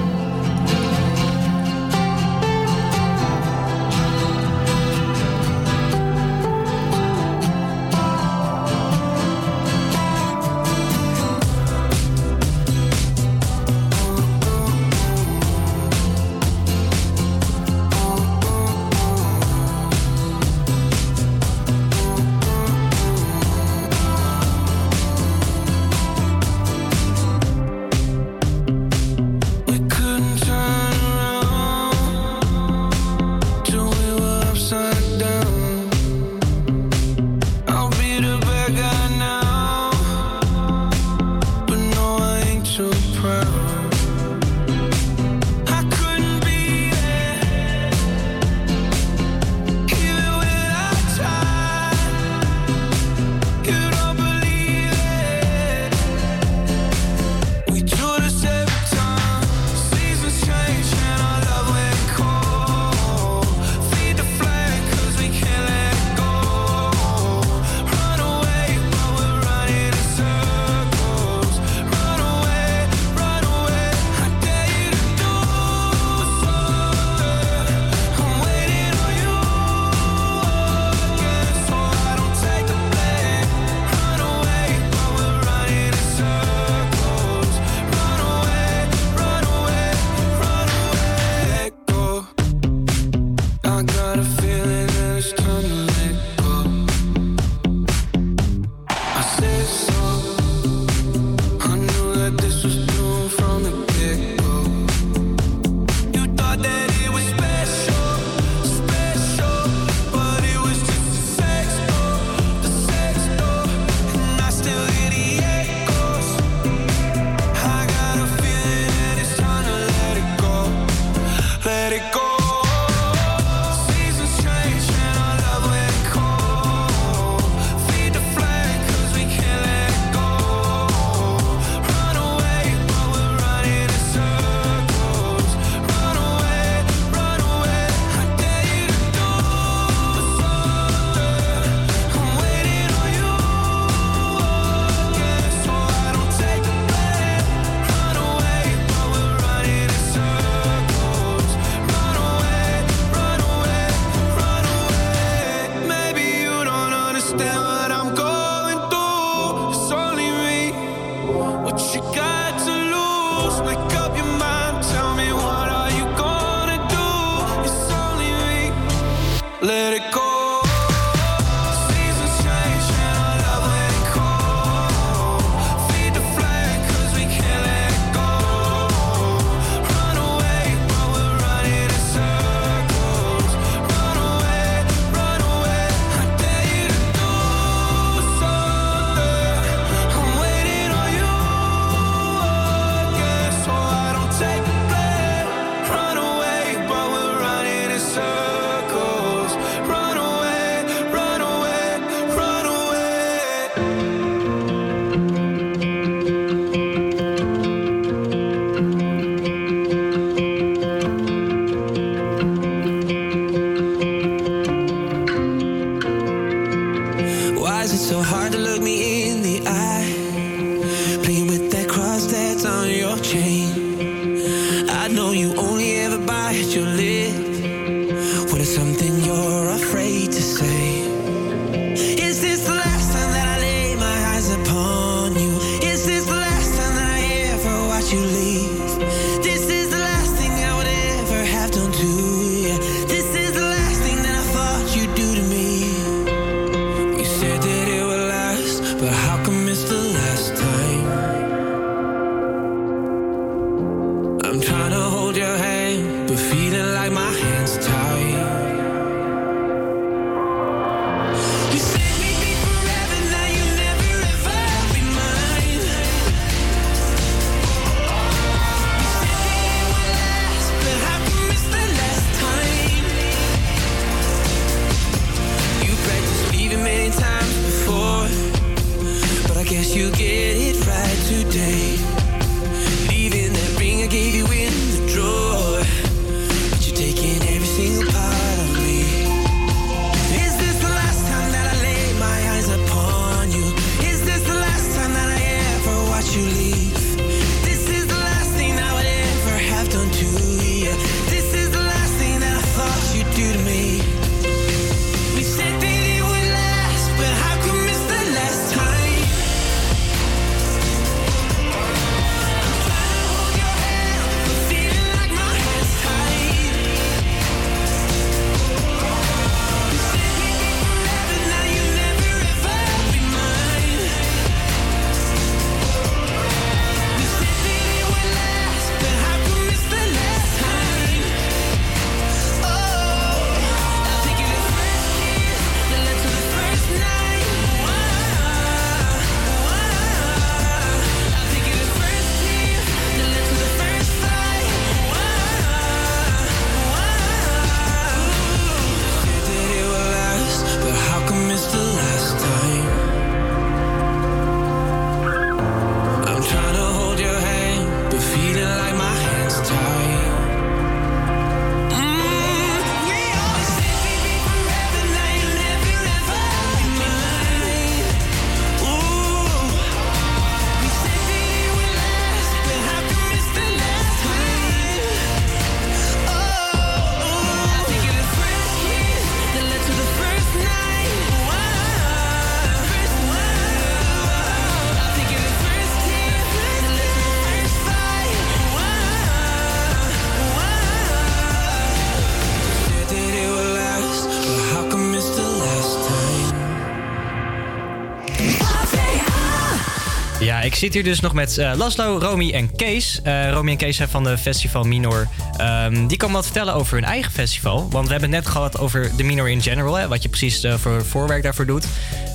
[400.81, 403.21] zit hier dus nog met uh, Laszlo, Romy en Kees.
[403.25, 405.29] Uh, Romy en Kees zijn van de Festival Minor.
[405.57, 407.89] Ehm, die kan wat vertellen over hun eigen festival.
[407.91, 409.95] Want we hebben het net gehad over de Minor in general.
[409.95, 411.85] Hè, wat je precies eh, voor voorwerk daarvoor doet.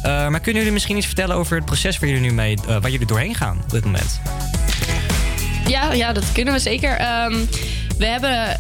[0.04, 3.06] maar kunnen jullie misschien iets vertellen over het proces waar jullie nu mee, waar jullie
[3.06, 4.22] doorheen gaan op dit moment?
[5.68, 6.98] Ja, ja dat kunnen we zeker.
[6.98, 7.36] Ehm,
[7.98, 8.60] we hebben,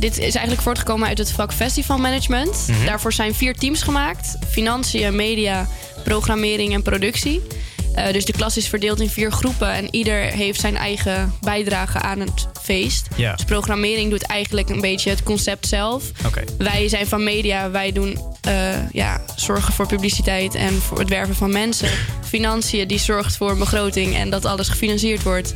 [0.00, 2.66] dit is eigenlijk voortgekomen uit het vak Festival Management.
[2.68, 2.84] Mhm.
[2.84, 5.66] Daarvoor zijn vier teams gemaakt: financiën, media,
[6.04, 7.42] programmering en productie.
[7.96, 11.98] Eh, dus de klas is verdeeld in vier groepen en ieder heeft zijn eigen bijdrage
[11.98, 13.08] aan het feest.
[13.16, 16.10] Dus programmering doet eigenlijk een beetje het concept zelf.
[16.58, 21.34] Wij zijn van media, wij doen eh, ja, zorgen voor publiciteit en voor het werven
[21.34, 21.88] van mensen.
[22.24, 25.54] Financiën, die zorgt voor begroting en dat alles gefinancierd wordt.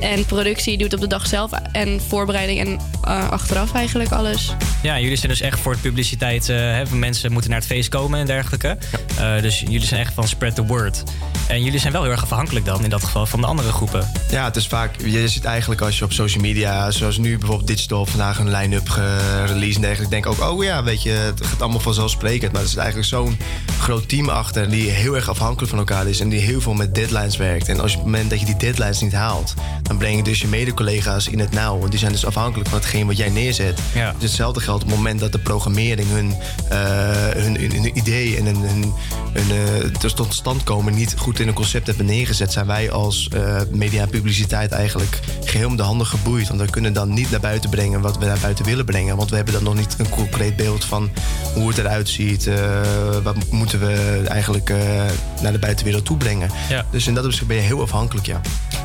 [0.00, 1.50] En productie doet op de dag zelf.
[1.72, 4.54] En voorbereiding en eh, achteraf eigenlijk alles.
[4.82, 6.48] Ja, jullie zijn dus echt voor de publiciteit.
[6.48, 8.78] Uh, hè, mensen moeten naar het feest komen en dergelijke.
[9.18, 11.02] Eh, dus jullie zijn echt van spread the word.
[11.48, 14.10] En jullie zijn wel heel erg afhankelijk dan in dat geval van de andere groepen.
[14.30, 15.00] Ja, het is vaak.
[15.04, 18.88] Je ziet eigenlijk als je op social media, zoals nu bijvoorbeeld Digital vandaag een line-up
[19.46, 20.14] release en dergelijke.
[20.14, 22.52] Denk ook, oh ja, weet je, het gaat allemaal vanzelfsprekend.
[22.52, 23.38] Maar er zit eigenlijk zo'n
[23.80, 26.20] groot team achter die heel erg afhankelijk van elkaar is.
[26.20, 27.68] En die heel veel met deadlines werkt.
[27.68, 29.54] En als je, op het moment dat je die deadlines niet haalt,
[29.90, 31.78] dan breng je dus je mede-collega's in het nauw.
[31.78, 33.80] Want die zijn dus afhankelijk van hetgeen wat jij neerzet.
[33.94, 34.12] Ja.
[34.12, 36.34] Dus hetzelfde geldt op het moment dat de programmering hun,
[36.68, 36.78] eh,
[37.42, 38.92] hun, hun, hun idee en hun, hun,
[39.32, 42.90] hun eh, dus tot stand komen niet goed in een concept hebben neergezet, zijn wij
[42.90, 46.48] als eh, media en publiciteit eigenlijk geheel om de handen geboeid.
[46.48, 49.16] Want we kunnen dan niet naar buiten brengen wat we naar buiten willen brengen.
[49.16, 51.10] Want we hebben dan nog niet een concreet beeld van
[51.54, 52.48] hoe het eruit ziet.
[53.22, 54.72] wat moeten we eigenlijk
[55.42, 56.50] naar de buitenwereld toe brengen.
[56.68, 56.84] Ja.
[56.90, 58.40] Dus in dat opzicht ben je heel afhankelijk, ja.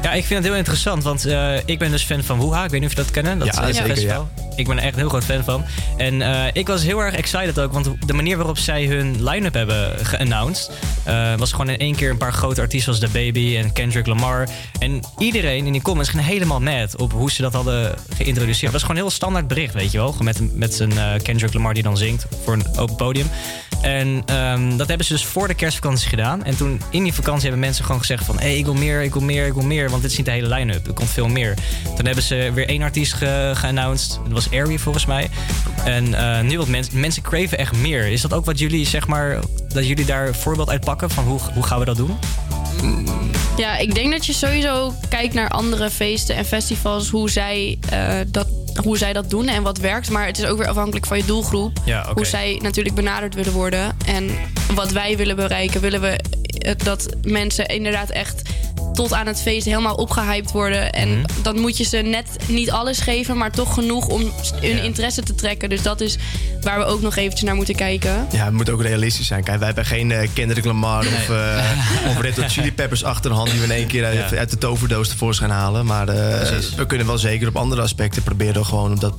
[0.05, 2.63] Ja, ik vind het heel interessant, want eh, ik ben dus fan van Woeha.
[2.63, 3.39] Ik weet niet of je dat kennen.
[3.39, 4.27] Dat Ja, eh, zeker, festival.
[4.55, 5.63] Ik ben er echt een heel groot fan van.
[5.97, 9.53] En eh, ik was heel erg excited ook, want de manier waarop zij hun line-up
[9.53, 10.71] hebben geannounced...
[11.03, 14.05] eh, was gewoon in één keer een paar grote artiesten als The Baby en Kendrick
[14.05, 14.47] Lamar.
[14.79, 18.61] En iedereen in die comments ging helemaal mad op hoe ze dat hadden geïntroduceerd.
[18.61, 20.15] Dat was gewoon een heel standaard bericht, weet je wel.
[20.21, 23.27] Met, met zijn Kendrick Lamar die dan zingt voor een open podium.
[23.81, 26.43] En ehm, dat hebben ze dus voor de kerstvakantie gedaan.
[26.43, 28.39] En toen in die vakantie hebben mensen gewoon gezegd van...
[28.39, 29.89] hé, hey, ik wil meer, ik wil meer, ik wil meer.
[29.89, 30.84] Want dit is niet de hele line-up.
[30.87, 31.53] Er komt veel meer.
[31.95, 34.19] Toen hebben ze weer één artiest ge- geannounced.
[34.23, 35.29] Dat was Airy volgens mij.
[35.85, 36.99] En eh, nu wat mensen...
[36.99, 38.07] Mensen craven echt meer.
[38.07, 39.39] Is dat ook wat jullie, zeg maar...
[39.73, 41.09] dat jullie daar een voorbeeld uit pakken?
[41.09, 42.17] Van hoe, hoe gaan we dat doen?
[43.57, 48.17] Ja, ik denk dat je sowieso kijkt naar andere feesten en festivals, hoe zij, eh,
[48.27, 48.47] dat,
[48.83, 50.09] hoe zij dat doen en wat werkt.
[50.09, 51.77] Maar het is ook weer afhankelijk van je doelgroep.
[51.85, 52.11] Ja.
[52.13, 53.97] Hoe zij natuurlijk benaderd willen worden.
[54.05, 54.29] En
[54.73, 55.81] wat wij willen bereiken.
[55.81, 56.19] Willen we
[56.57, 58.41] eh, dat mensen inderdaad echt
[58.95, 60.91] tot aan het feest helemaal opgehyped worden.
[60.91, 61.25] En Mhm.
[61.41, 64.31] dan moet je ze net niet alles geven, maar toch genoeg om
[64.61, 65.69] hun interesse te trekken.
[65.69, 66.17] Dus dat is
[66.61, 68.27] waar we ook nog eventjes naar moeten kijken.
[68.31, 69.43] Ja, het moet ook realistisch zijn.
[69.43, 71.63] Kijk, wij hebben geen eh Kendrick Lamar of, eh
[72.09, 73.49] of Red Hot Chili Peppers achter de hand...
[73.49, 74.37] die we in één keer uit, Ja.
[74.37, 75.85] uit de toverdoos tevoorschijn halen.
[75.85, 76.15] Maar eh,
[76.75, 78.65] we kunnen wel zeker op andere aspecten proberen...
[78.65, 79.13] gewoon op dat,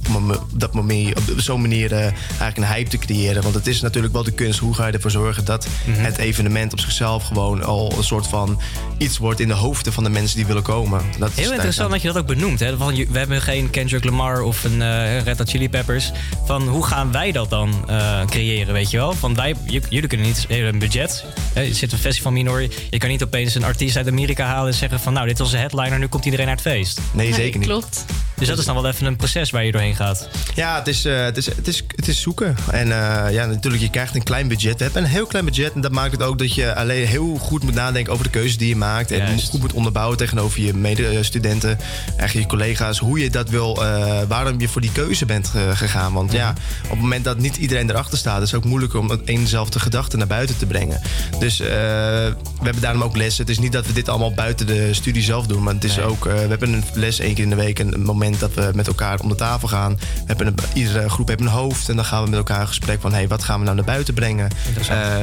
[0.55, 3.43] dat moment, op zo'n manier eigenlijk een hype te creëren.
[3.43, 4.59] Want het is natuurlijk wel de kunst.
[4.59, 6.01] Hoe ga je ervoor zorgen dat Mhm.
[6.05, 7.25] het evenement op zichzelf...
[7.25, 8.61] gewoon al een soort van
[8.99, 11.03] iets wordt in de hoofden van de mensen die willen komen.
[11.19, 12.61] Dat is Heel interessant dat je dat ook benoemt.
[12.61, 12.77] Hè?
[12.77, 16.13] Van, je- we hebben geen Kendrick Lamar of een eh Red Hot Chili Peppers.
[16.45, 19.15] Van hoe gaan wij dat dan eh, creëren, weet je wel?
[19.21, 19.55] Want wij,
[19.89, 21.25] jullie kunnen niet eh, een budget.
[21.53, 22.61] Hè, je zit een festival minor.
[22.91, 25.13] Je kan niet opeens een artiest uit Amerika halen en zeggen van...
[25.13, 27.01] nou, dit is onze headliner, nu komt iedereen naar het feest.
[27.13, 27.69] Nee, zeker niet.
[27.69, 28.05] Klopt.
[28.35, 30.29] Dus dat is dan wel even een proces waar je doorheen gaat.
[30.55, 32.57] Ja, het is, eh, het is, het is, het is zoeken.
[32.71, 34.77] En eh, ja, natuurlijk, je krijgt een klein budget.
[34.79, 35.73] We hebben een heel klein budget.
[35.73, 38.57] En dat maakt het ook dat je alleen heel goed moet nadenken over de keuzes
[38.59, 39.11] die je maakt.
[39.11, 41.79] En goed moet onderbouwen tegenover je medestudenten,
[42.17, 42.99] eigenlijk je collega's.
[42.99, 46.13] Hoe je dat wil, eh, waarom je voor die keuze bent gegaan.
[46.13, 46.55] Want ja,
[46.85, 50.17] op het moment dat niet iedereen erachter staat, is het ook moeilijker om eenzelfde gedachte
[50.17, 51.01] naar buiten te brengen.
[51.39, 53.43] Dus eh, we hebben daarom ook lessen.
[53.43, 55.63] Het is niet dat we dit allemaal buiten de studie zelf doen.
[55.63, 57.79] Maar het is ook, eh, we hebben een les één keer in de week.
[57.79, 59.95] Een moment dat we met elkaar om de tafel gaan.
[59.95, 61.89] We hebben een, iedere groep heeft een hoofd.
[61.89, 63.13] En dan gaan we met elkaar in gesprek van...
[63.13, 64.49] Hey, wat gaan we nou naar buiten brengen?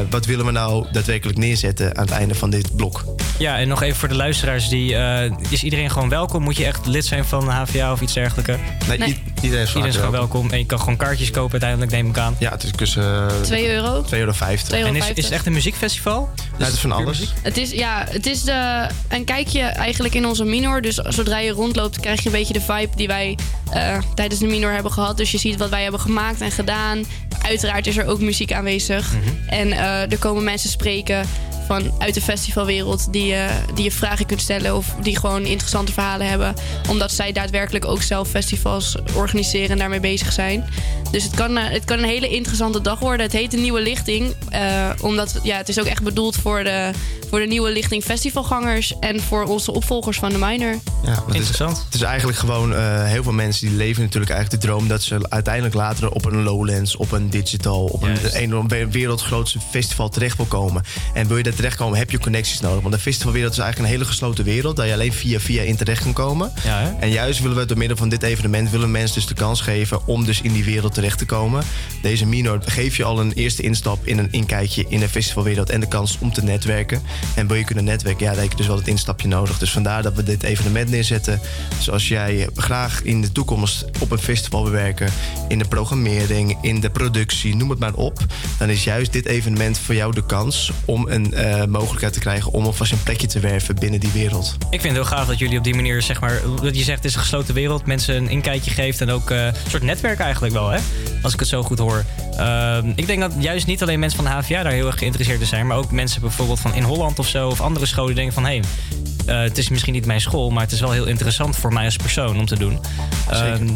[0.10, 3.06] Wat willen we nou daadwerkelijk neerzetten aan het einde van dit blok?
[3.38, 4.70] Ja, en nog even voor de luisteraars.
[4.70, 6.44] Die, eh, is iedereen gewoon welkom?
[6.44, 8.50] Moet je echt lid zijn van HVA of iets dergelijks?
[8.88, 8.98] Nee,
[9.42, 10.50] iedereen is Iedereen is gewoon welkom.
[10.50, 12.36] En je kan gewoon kaartjes kopen uiteindelijk, neem ik aan.
[12.40, 13.28] Ja, het is tussen...
[13.42, 14.02] 2 euro.
[14.02, 14.34] 2,50 euro.
[14.70, 16.30] En is, is het echt een muziekfestival?
[16.58, 17.20] Ja, het is van alles.
[17.20, 17.36] muziek?
[17.42, 20.82] Het is, ja, het is de, een kijkje eigenlijk in onze minor.
[20.82, 23.38] Dus zodra je rondloopt, krijg je een beetje de vibe die wij
[23.72, 25.18] eh, tijdens de minor hebben gehad.
[25.18, 27.04] Dus je ziet wat wij hebben gemaakt en gedaan.
[27.42, 29.14] Uiteraard is er ook muziek aanwezig.
[29.48, 31.26] En eh, er komen mensen spreken
[31.68, 35.91] van uit de festivalwereld die, eh, die je vragen kunt stellen of die gewoon interessante
[35.93, 36.53] verhalen hebben.
[36.89, 40.66] Omdat zij daadwerkelijk ook zelf festivals organiseren en daarmee bezig zijn.
[41.11, 43.26] Dus het kan, eh, het kan een hele interessante dag worden.
[43.26, 44.34] Het heet een nieuwe lichting.
[44.49, 46.91] eh, omdat ja, het is ook echt bedoeld voor de,
[47.30, 50.76] voor de nieuwe lichting festivalgangers en voor onze opvolgers van de minor.
[51.05, 51.70] Ja, Interessant.
[51.70, 54.68] Het is, het is eigenlijk gewoon eh, heel veel mensen die leven natuurlijk eigenlijk de
[54.68, 58.34] droom dat ze uiteindelijk later op een Lowlands, op een digital, op een Juist.
[58.36, 60.84] enorm we- wereldgrootste festival terecht wil komen.
[61.14, 62.82] En wil je daar terechtkomen, heb je connecties nodig.
[62.82, 65.76] Want de festivalwereld is eigenlijk een hele gesloten wereld, daar je alleen via via in
[65.76, 66.51] terecht kan komen.
[66.64, 66.95] Ja?
[66.99, 70.08] En juist willen we door middel van dit evenement willen mensen dus de kans geven
[70.08, 71.64] om dus in die wereld terecht te komen.
[72.01, 75.80] Deze minor geeft je al een eerste instap in een inkijkje in de festivalwereld en
[75.80, 77.01] de kans om te netwerken.
[77.36, 79.58] En wil je kunnen netwerken, ja, dan heb je dus wel het instapje nodig.
[79.58, 81.39] Dus vandaar dat we dit evenement neerzetten.
[81.78, 85.12] Dus als jij graag in de toekomst op een festival wil werken,
[85.47, 88.20] in de programmering, in de productie, noem het maar op,
[88.58, 92.20] dan is juist dit evenement voor jou de kans om een, eh, eh, mogelijkheid te
[92.20, 94.56] krijgen om alvast een plekje te werven binnen die wereld.
[94.60, 96.98] Ik vind het heel gaaf dat jullie op die manier, zeg maar, wat je zegt,
[96.98, 100.20] het is een gesloten wereld, mensen een inkijkje geeft en ook eh, een soort netwerk
[100.20, 100.80] eigenlijk wel, hè?
[101.22, 102.04] Als ik het zo goed hoor.
[102.38, 105.39] Ehm, ik denk dat juist niet alleen mensen van de HVA daar heel erg geïnteresseerd
[105.39, 108.34] in zijn, maar ook mensen bijvoorbeeld van in Holland of zo of andere scholen denken
[108.34, 108.50] van hé.
[108.50, 108.64] hey,
[109.26, 111.86] eh, het is misschien niet mijn school, maar het is wel heel interessant voor mij
[111.86, 112.80] als persoon om te doen.
[113.30, 113.68] Ehm,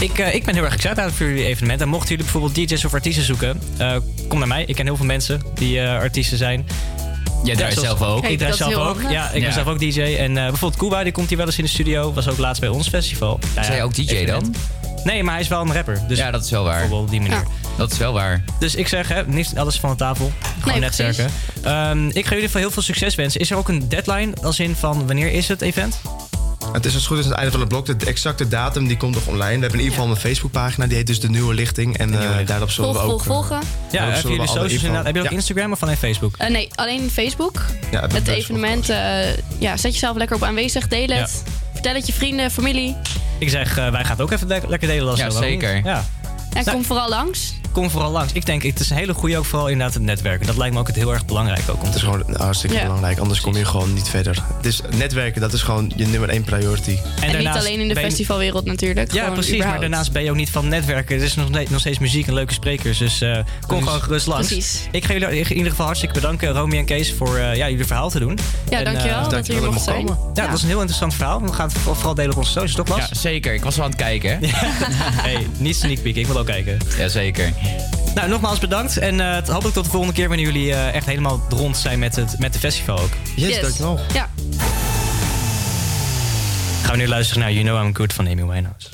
[0.00, 1.80] ik, ik ben heel erg excited voor jullie evenement.
[1.80, 3.60] En mochten jullie bijvoorbeeld DJ's of artiesten zoeken,
[4.28, 4.64] kom naar mij.
[4.64, 6.66] Ik ken heel veel mensen die artiesten zijn.
[7.44, 8.24] Jij draait zelf ook.
[8.26, 8.84] Ik draai zelf ook.
[8.84, 9.10] handig.
[9.10, 9.40] Ja, ik Ja.
[9.44, 10.00] ben zelf ook DJ.
[10.00, 12.12] En eh, bijvoorbeeld Kuba, die komt hier wel eens in de studio.
[12.12, 13.38] Was ook laatst bij ons festival.
[13.54, 14.56] Nou Is hij ook DJ evenement.
[15.04, 16.00] Nee, maar hij is wel een rapper.
[16.08, 16.72] Dus Ja, dat is wel waar.
[16.72, 17.42] Bijvoorbeeld op die manier.
[17.76, 18.44] Dat is wel waar.
[18.58, 20.32] Dus ik zeg, hè, niet alles van de tafel.
[20.60, 21.30] Gewoon Nee, netwerken.
[21.62, 23.40] Ehm, ik ga jullie veel heel veel succes wensen.
[23.40, 26.00] Is er ook een deadline als in van wanneer is het event?
[26.72, 28.00] Het is als het goed is het einde van het blok.
[28.00, 29.54] De exacte datum die komt nog online.
[29.54, 30.86] We hebben in ieder geval een Facebookpagina.
[30.86, 31.98] Die heet dus De Nieuwe Lichting.
[31.98, 33.22] En eh, daarop zullen Volgen, we ook...
[33.22, 33.56] volgen, volgen.
[33.56, 35.04] eh, Ja, daarop hebben jullie alle socials inderdaad?
[35.04, 35.32] Heb je ook Ja.
[35.36, 36.34] Instagram of alleen Facebook?
[36.36, 37.62] Eh, nee, alleen Facebook.
[37.90, 41.42] Ja, het evenement, eh, ja, zet jezelf lekker op aanwezig, deel het.
[41.72, 42.96] Vertel het je vrienden, familie.
[43.38, 45.08] Ik zeg, wij gaan het ook even le- lekker delen.
[45.10, 45.80] Als Ja, zeker.
[45.84, 46.04] Ja.
[46.56, 47.54] En Nou, kom vooral langs.
[47.72, 48.32] Kom vooral langs.
[48.32, 50.46] Ik denk, het is een hele goede ook vooral inderdaad het netwerken.
[50.46, 52.76] Dat lijkt me ook het heel erg belangrijk ook om Het te is gewoon hartstikke
[52.76, 52.82] Ja.
[52.82, 53.18] belangrijk.
[53.18, 54.42] Anders kom je gewoon niet verder.
[54.60, 56.98] Dus netwerken, dat is gewoon je nummer één priority.
[57.20, 59.12] En, niet alleen in de festivalwereld natuurlijk.
[59.12, 59.58] Ja, precies.
[59.64, 61.16] Maar daarnaast ben je ook niet van netwerken.
[61.16, 62.98] Er is nog, nog steeds muziek en leuke sprekers.
[62.98, 64.46] Dus eh, kom gewoon gerust langs.
[64.46, 64.86] Precies.
[64.90, 67.86] Ik ga jullie in ieder geval hartstikke bedanken, Romy en Kees, voor eh, ja, jullie
[67.86, 68.38] verhaal te doen.
[68.70, 70.06] Ja, En, dankjewel eh, dat hier mochten zijn.
[70.06, 70.42] Ja, Ja.
[70.42, 71.42] dat was een heel interessant verhaal.
[71.42, 73.08] We gaan het voor- vooral delen op onze socials, toch Bas?
[73.08, 73.54] Ja, zeker.
[73.54, 74.38] Ik was wel aan het kijken.
[75.26, 76.78] hey, niet sneak peek, ik wil ook kijken.
[76.98, 77.52] Jazeker.
[78.14, 78.98] Nou, nogmaals bedankt.
[78.98, 82.16] En eh hopelijk tot de volgende keer wanneer jullie eh, echt helemaal rond zijn met
[82.16, 83.10] het met de festival ook.
[83.36, 84.00] Yes, dankjewel.
[84.12, 84.28] Ja.
[86.82, 88.88] Gaan we nu luisteren naar You Know I'm Good van Amy Winehouse.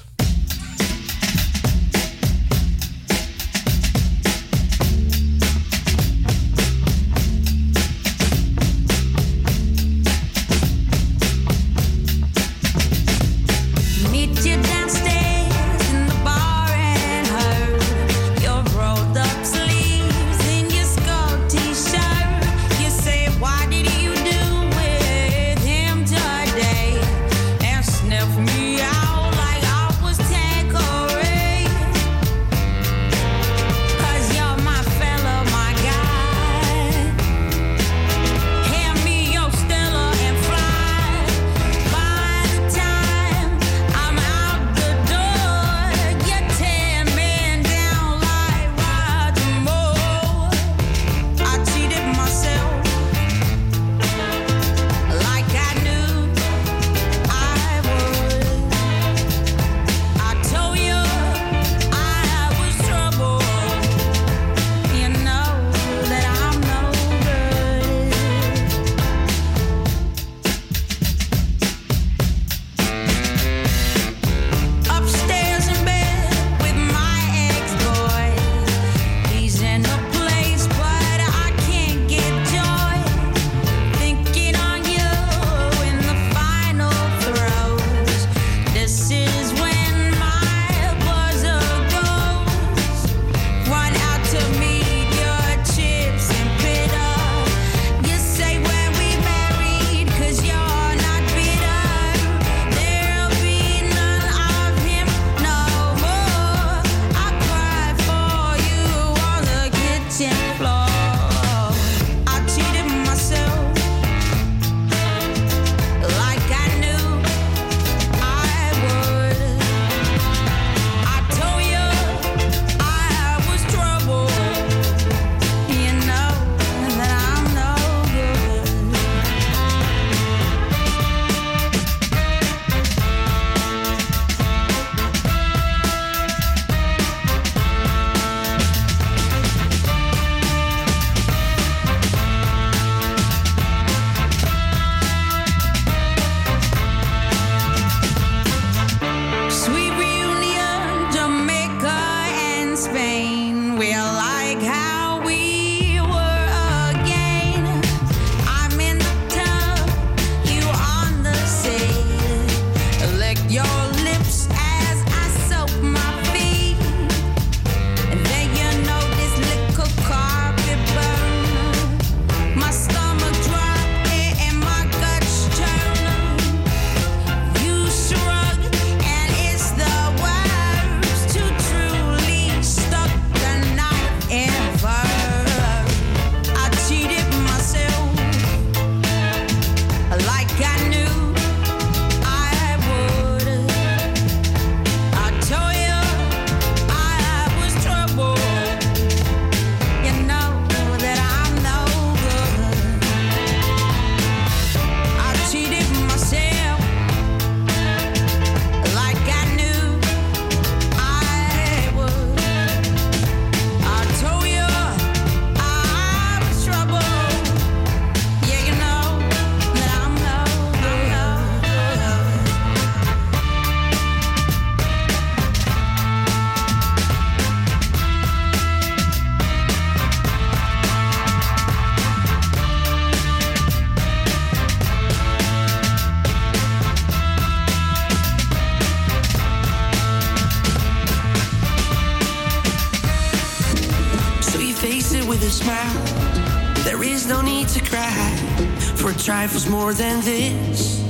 [249.63, 251.01] Trifles more than this.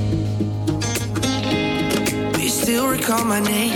[2.33, 3.73] Do you still recall my name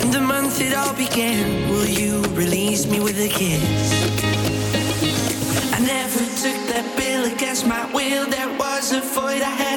[0.00, 1.70] and the month it all began?
[1.70, 3.92] Will you release me with a kiss?
[5.72, 8.26] I never took that bill against my will.
[8.28, 9.67] There was a void I had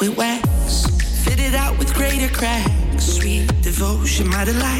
[0.00, 0.86] liquid wax,
[1.24, 3.04] fit it out with greater cracks.
[3.04, 4.77] Sweet devotion, my delight.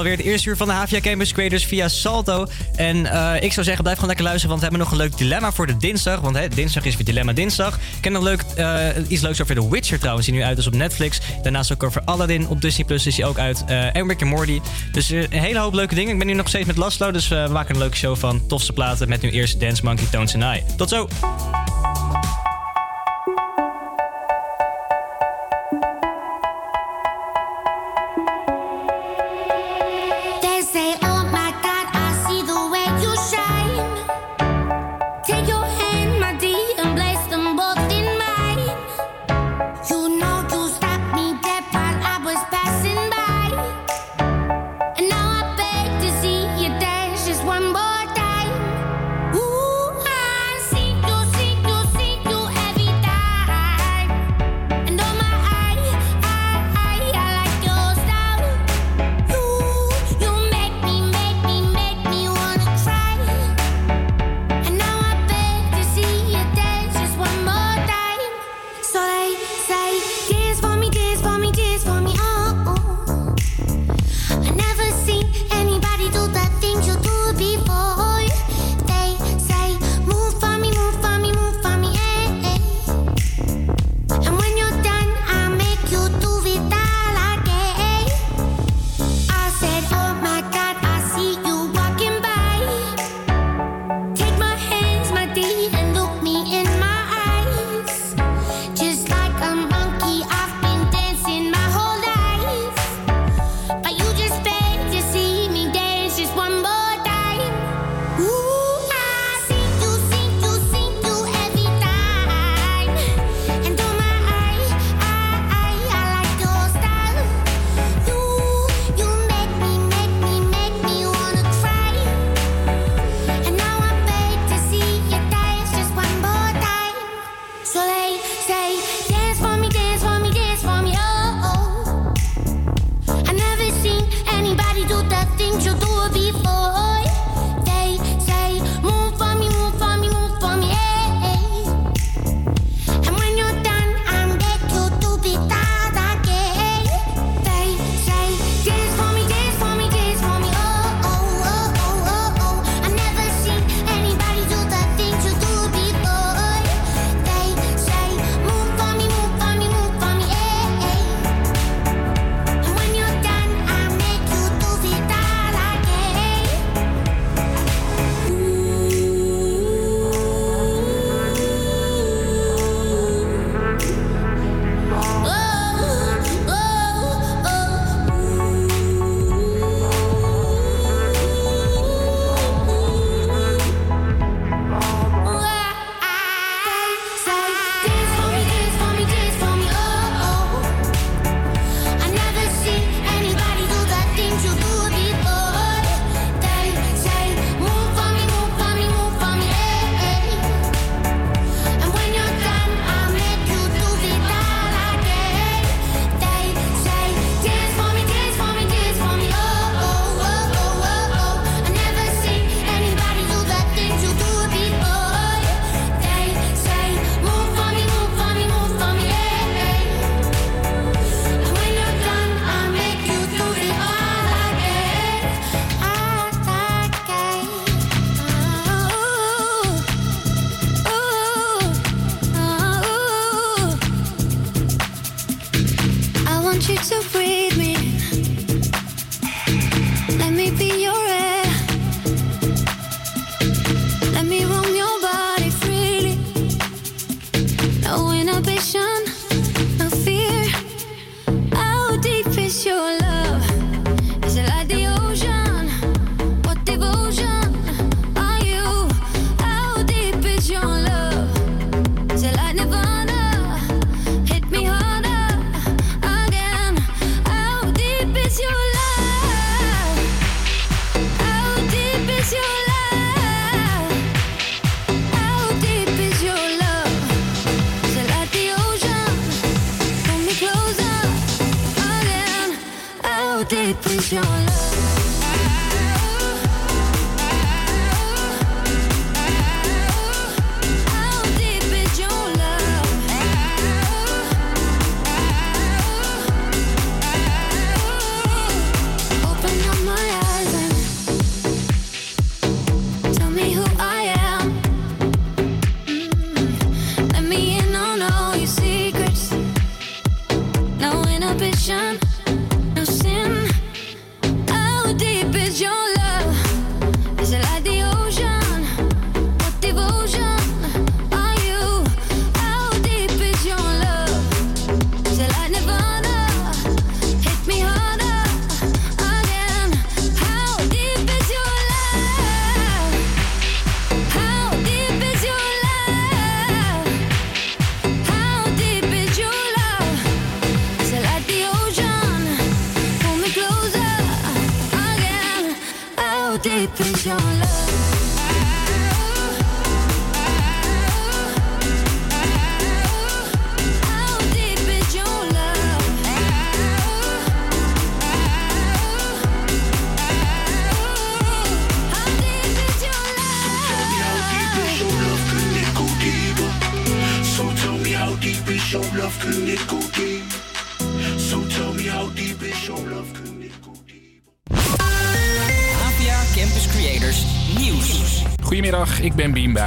[0.00, 2.46] Alweer het eerste uur van de HVA Campus Creators via Salto.
[2.76, 5.18] En eh, ik zou zeggen, blijf gewoon lekker luisteren, want we hebben nog een leuk
[5.18, 6.20] dilemma voor de dinsdag.
[6.20, 7.74] Want hè, dinsdag is weer Dilemma Dinsdag.
[7.74, 10.66] Ik heb nog leuk, eh, iets leuks over The Witcher trouwens, die nu uit is
[10.66, 11.20] op Netflix.
[11.42, 13.64] Daarnaast ook over Aladdin op Disney Plus is hij ook uit.
[13.66, 14.60] eh en Rick Morty.
[14.92, 16.12] Dus een hele hoop leuke dingen.
[16.12, 18.72] Ik ben nu nog steeds met Laszlo, dus we maken een leuke show van tofste
[18.72, 20.62] platen met nu eerst Dance Monkey, Tones and I.
[20.76, 21.08] Tot zo!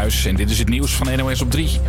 [0.04, 1.80] En dit is het nieuws van NOS op 3.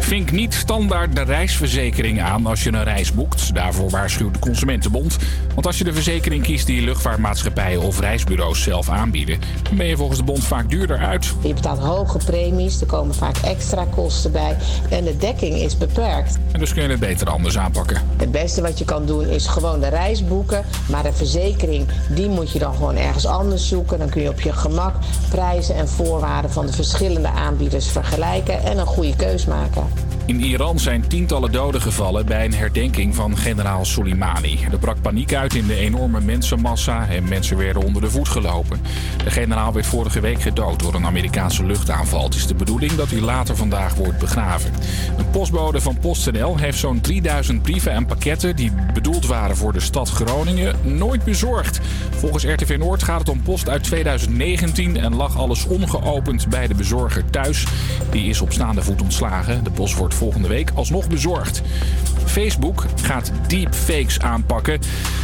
[0.00, 3.54] Vink niet standaard de reisverzekering aan als je een reis boekt.
[3.54, 5.16] Daarvoor waarschuwt de Consumentenbond.
[5.54, 9.40] Want als je de verzekering kiest die luchtvaartmaatschappijen of reisbureaus zelf aanbieden...
[9.62, 11.34] dan ben je volgens de bond vaak duurder uit.
[11.40, 14.56] Je betaalt hoge premies, er komen vaak extra kosten bij
[14.90, 16.38] en de dekking is beperkt.
[16.52, 18.02] En dus kun je het beter anders aanpakken.
[18.16, 22.28] Het beste wat je kan doen is gewoon de reis boeken, maar een verzekering die
[22.28, 23.98] moet je dan gewoon ergens anders zoeken.
[23.98, 24.94] Dan kun je op je gemak
[25.36, 29.86] prijzen en voorwaarden van de verschillende aanbieders vergelijken en een goede keus maken.
[30.26, 34.58] In Iran zijn tientallen doden gevallen bij een herdenking van generaal Soleimani.
[34.72, 38.80] Er brak paniek uit in de enorme mensenmassa en mensen werden onder de voet gelopen.
[39.26, 42.24] De generaal werd vorige week gedood door een Amerikaanse luchtaanval.
[42.24, 44.72] Het is de bedoeling dat hij later vandaag wordt begraven.
[45.18, 49.80] Een postbode van PostNL heeft zo'n 3000 brieven en pakketten die bedoeld waren voor de
[49.80, 51.80] stad Groningen nooit bezorgd.
[52.10, 56.74] Volgens RTV Noord gaat het om post uit 2019 en lag alles ongeopend bij de
[56.74, 57.66] bezorger thuis.
[58.10, 59.64] Die is op staande voet ontslagen.
[59.64, 61.62] De post wordt volgende week alsnog bezorgd.
[62.36, 64.80] Facebook gaat deepfakes aanpakken.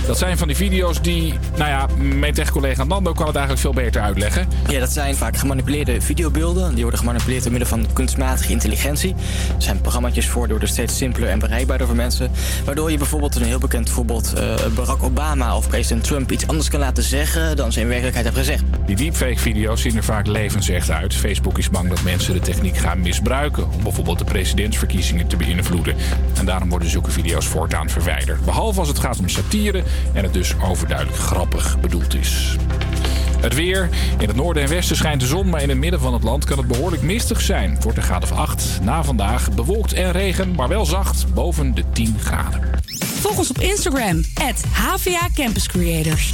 [0.07, 1.87] Dat zijn van die video's die, nou ja,
[2.19, 4.49] mijn tech-collega Nando kan het eigenlijk veel beter uitleggen.
[4.69, 6.71] Ja, dat zijn vaak gemanipuleerde videobeelden.
[6.71, 9.15] Die worden gemanipuleerd door middel van kunstmatige intelligentie.
[9.57, 12.31] Er zijn programma's voor, worden steeds simpeler en bereikbaarder voor mensen.
[12.65, 16.69] Waardoor je bijvoorbeeld een heel bekend voorbeeld eh, Barack Obama of president Trump iets anders
[16.69, 18.65] kan laten zeggen dan ze in werkelijkheid hebben gezegd.
[18.87, 21.15] Die deepfake-video's zien er vaak levensecht uit.
[21.15, 25.95] Facebook is bang dat mensen de techniek gaan misbruiken om bijvoorbeeld de presidentsverkiezingen te beïnvloeden.
[26.39, 28.45] En daarom worden zulke video's voortaan verwijderd.
[28.45, 29.83] Behalve als het gaat om satire
[30.13, 32.57] en het dus overduidelijk grappig bedoeld is.
[33.41, 33.89] Het weer.
[34.19, 36.45] In het noorden en westen schijnt de zon, maar in het midden van het land
[36.45, 37.79] kan het behoorlijk mistig zijn.
[37.81, 38.79] Wordt een graad of 8.
[38.83, 42.61] Na vandaag bewolkt en regen, maar wel zacht, boven de 10 graden.
[43.21, 46.33] Volg ons op Instagram, at HVA Campus Creators.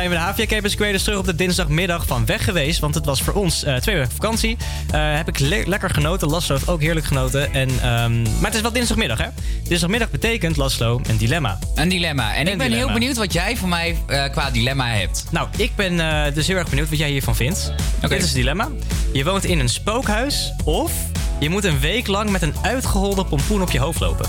[0.00, 2.80] Zijn we de Havia Campus Creators terug op de dinsdagmiddag van weg geweest.
[2.80, 4.56] Want het was voor ons eh, twee weken vakantie.
[4.90, 6.28] Eh, heb ik le- lekker genoten.
[6.28, 7.52] Laszlo heeft ook heerlijk genoten.
[7.52, 9.26] En, ehm, maar het is wel dinsdagmiddag, hè?
[9.64, 11.58] Dinsdagmiddag betekent, Laszlo, een dilemma.
[11.74, 12.34] Een dilemma.
[12.34, 15.24] En Een ik ben heel benieuwd wat jij voor mij eh, qua dilemma hebt.
[15.30, 15.96] Nou, ik ben
[16.34, 17.72] dus heel erg benieuwd wat jij hiervan vindt.
[18.00, 18.68] Dit is het dilemma.
[19.12, 20.92] Je woont in een spookhuis of
[21.40, 24.28] je moet een week lang met een uitgeholde pompoen op je hoofd lopen.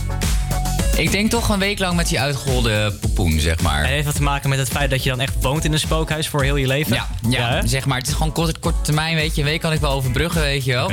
[0.98, 3.84] Ik denk toch een week lang met die uitgeholde poepoen, zeg maar.
[3.84, 5.80] En heeft wat te maken met het feit dat je dan echt woont in een
[5.80, 6.96] spookhuis voor heel je leven?
[6.96, 7.98] Ja, ja, zeg maar.
[7.98, 9.42] Het is gewoon korte, korte termijn, weet je.
[9.42, 10.92] Een week kan ik wel overbruggen, weet je wel.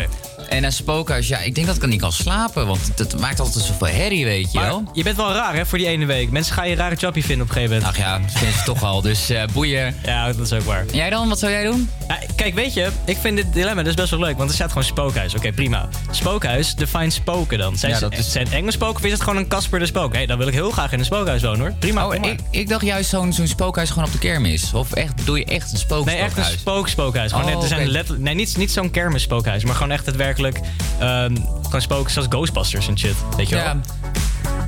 [0.49, 2.66] En een spookhuis, ja, ik denk dat ik niet kan slapen.
[2.66, 4.83] Want het maakt altijd zoveel herrie, weet je Maar wel.
[4.93, 6.31] je bent wel raar, hè, voor die ene week.
[6.31, 7.97] Mensen gaan je rare chappie vinden op een gegeven moment.
[7.97, 9.03] Ach ja, dat vinden ze toch al.
[9.03, 9.95] Dus eh, boeien.
[10.05, 10.81] Ja, dat is ook waar.
[10.91, 11.29] En jij dan?
[11.29, 11.91] Wat zou jij doen?
[12.09, 14.37] Ja, kijk, weet je, ik vind dit dilemma dus best wel leuk.
[14.37, 15.35] Want er staat gewoon spookhuis.
[15.35, 15.89] Oké, prima.
[16.11, 17.77] Spookhuis, define spoken dan.
[17.79, 19.79] Zijn, Ja, ze- dat is- zijn het enge spoken of is het gewoon een Casper
[19.79, 20.15] de Spook?
[20.15, 21.73] Hé, dan wil ik heel graag in een spookhuis wonen, hoor.
[21.79, 24.73] Prima, Oh, ik, ik dacht juist zo'n zo'n spookhuis gewoon op de kermis.
[24.73, 26.61] Of echt, bedoel je echt een spook Nee, echt een spookhuis?
[26.61, 27.31] spook-spookhuis.
[27.33, 30.07] Gewoon Oh, net, er zijn nee, niet, niet zo'n kermis-spookhuis, maar gewoon echt
[30.43, 33.15] daadwerkelijk ehm gewoon spoken zoals Ghostbusters en shit.
[33.36, 33.65] Weet je wel?
[33.65, 33.77] Ja.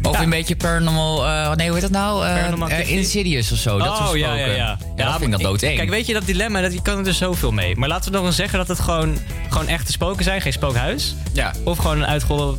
[0.03, 0.23] Of Ja.
[0.23, 1.27] een beetje paranormal...
[1.27, 2.27] eh, nee, hoe heet dat nou?
[2.27, 2.91] Eh, activity.
[2.91, 3.79] Insidious of zo.
[3.79, 4.47] Dat oh, soort ja, spoken.
[4.49, 4.79] ja, ja.
[4.97, 5.77] Ja, dat vind ik dat doodeng.
[5.77, 7.77] Kijk, weet je, dat dilemma, dat, je kan er dus zoveel mee.
[7.77, 9.19] Maar laten we dan zeggen dat het gewoon,
[9.49, 10.41] gewoon echte spoken zijn.
[10.41, 11.15] Geen spookhuis.
[11.33, 11.53] Ja.
[11.65, 12.59] Of gewoon een uitgeholde,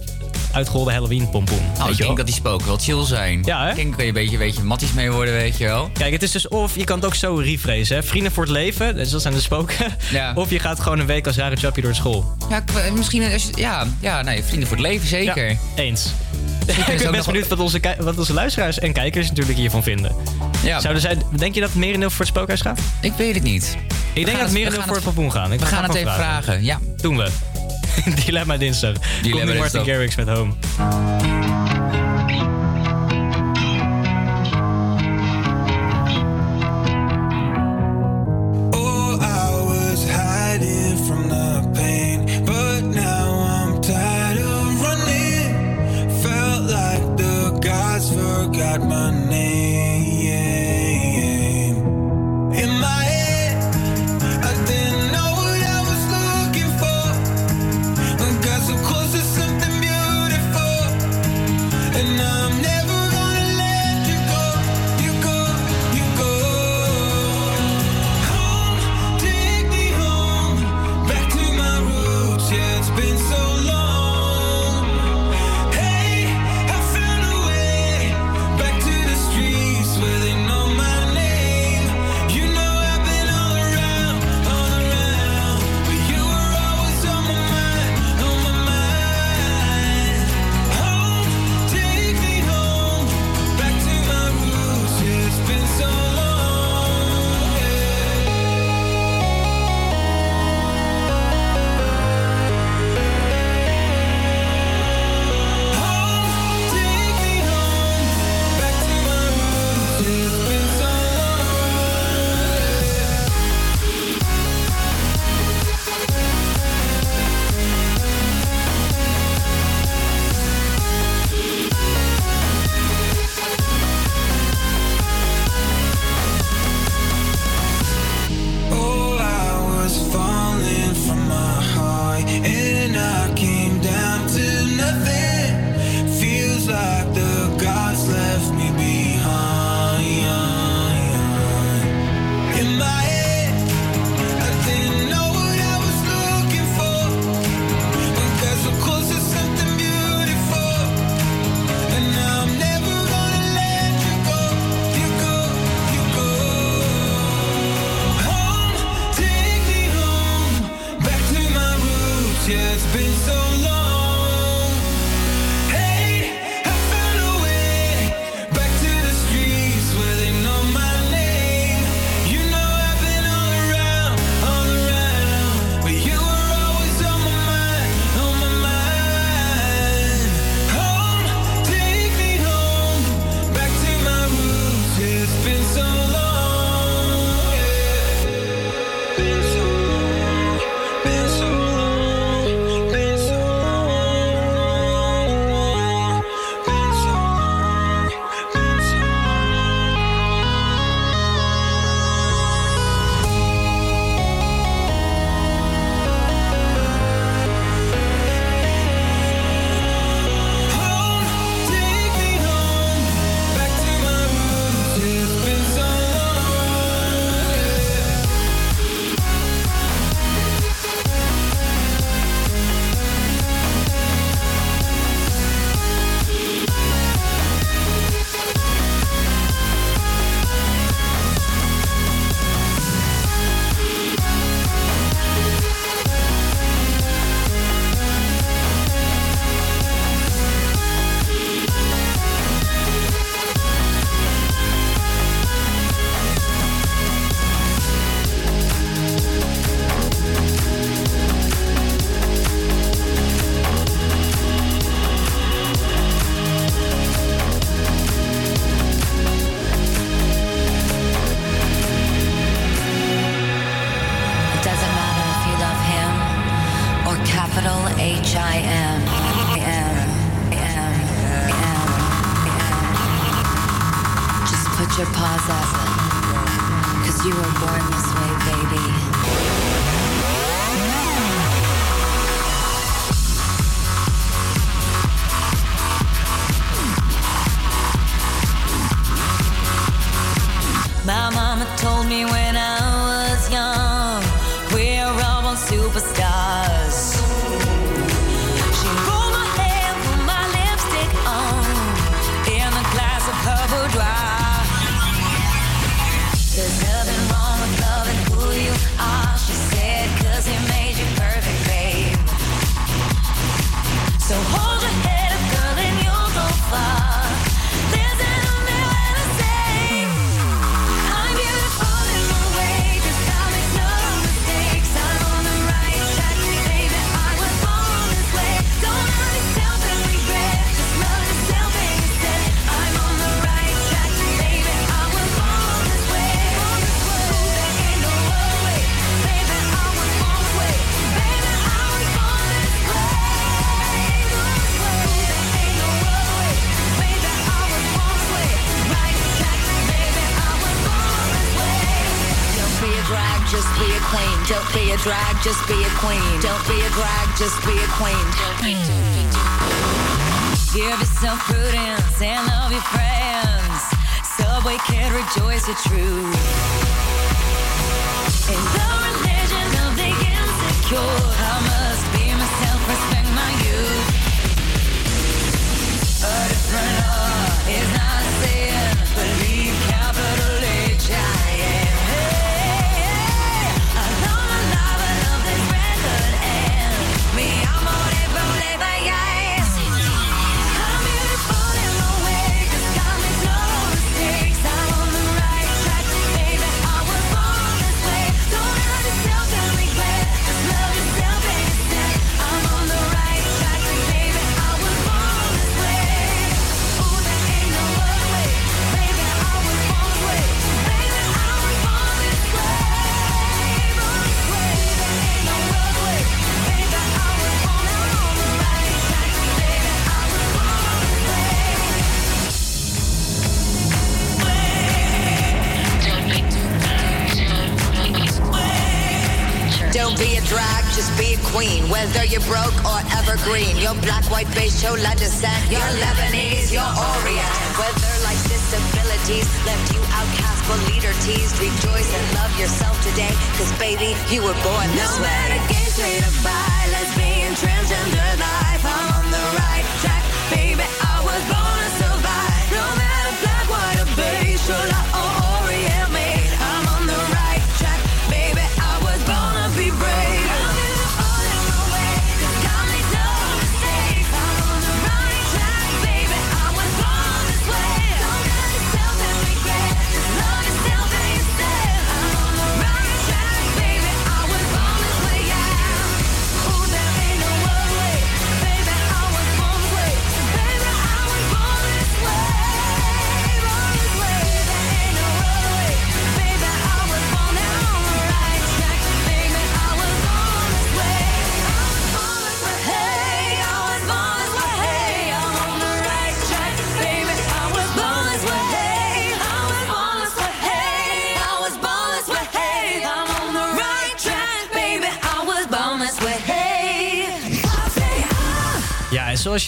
[0.54, 1.60] uitgeholde Halloween-pompoen.
[1.74, 3.42] Nou, weet ik denk dat die spoken wel chill zijn.
[3.46, 3.70] Ja, hè?
[3.70, 5.90] Ik denk dat je een beetje, beetje matties mee worden, weet je wel.
[5.94, 8.04] Kijk, het is dus of je kan het ook zo rephrase, hè.
[8.04, 9.76] Vrienden voor het leven, dus dat zijn de spoken.
[10.12, 10.32] Ja.
[10.42, 12.36] Of je gaat gewoon een week als rare chappie door school.
[12.50, 13.32] Ja, ik- misschien...
[13.34, 15.50] als je- Ja, ja, nee, vrienden voor het leven, zeker.
[15.50, 16.06] Ja, eens.
[16.72, 20.16] Ik ben best nog- benieuwd wat onze, wat onze luisteraars en kijkers natuurlijk hiervan vinden.
[20.64, 20.80] Ja.
[20.80, 22.80] Zouden zij, denk je dat het merendeel voor het spookhuis gaat?
[23.02, 23.78] Ik weet het niet.
[24.14, 25.54] Ik denk dat het- merendeel voor het- het pompoen gaan.
[25.54, 26.80] Ik we ga gaan het even vragen, ja.
[26.98, 27.30] Doen we.
[28.26, 28.96] Dilemma dinsdag.
[29.24, 29.86] Nu Martin.
[29.86, 31.51] Garrix met Home.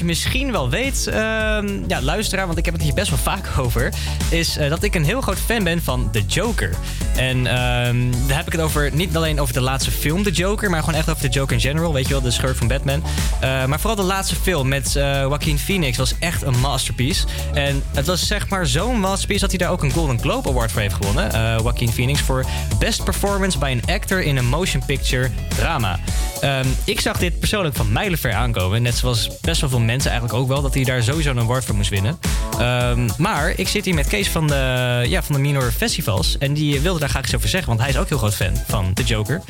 [0.04, 3.94] misschien wel weet, ehm, ja, luisteraar, want ik heb het hier best wel vaak over,
[4.30, 6.70] is eh, dat ik een heel groot fan ben van The Joker.
[7.16, 10.70] En ehm, daar heb ik het over, niet alleen over de laatste film, The Joker,
[10.70, 11.94] maar gewoon echt over de Joker in general.
[11.94, 13.04] Weet je wel, de schurk van Batman.
[13.40, 17.26] Eh, maar vooral de laatste film met eh, Joaquin Phoenix was echt een masterpiece.
[17.54, 20.72] En het was zeg maar zo'n masterpiece dat hij daar ook een Golden Globe Award
[20.72, 21.34] voor heeft gewonnen.
[21.34, 22.46] Eh, Joaquin Phoenix voor
[22.80, 26.00] Best Performance by an Actor in a Motion Picture Drama.
[26.42, 28.82] Ehm, ik zag dit persoonlijk van mijlenver aankomen.
[28.82, 31.66] Net zoals best wel veel mensen eigenlijk ook wel, dat hij daar sowieso een award
[31.66, 32.20] voor moest winnen.
[32.60, 36.38] Ehm, maar ik zit hier met Kees van de, ja, van de Minor Festivals.
[36.38, 38.54] En die wilde daar graag iets over zeggen, want hij is ook heel groot fan
[38.68, 39.42] van The Joker.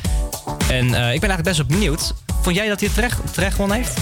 [0.68, 2.14] En eh, ik ben eigenlijk best wel benieuwd.
[2.42, 3.98] Vond jij dat hij het terecht, terecht gewonnen heeft?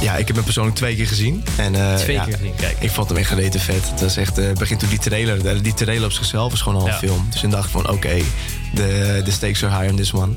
[0.00, 1.44] Ja, ik heb hem persoonlijk twee keer gezien.
[1.56, 2.76] En, eh, twee keer gezien, kijk.
[2.80, 3.90] Ik vond hem echt reten vet.
[3.90, 5.62] Het was echt, uh, begint toen die trailer.
[5.62, 7.26] Die trailer op zichzelf is gewoon al een film.
[7.30, 8.16] Dus ik dacht ik van, oké,
[8.74, 10.32] de, de stakes are high on this one.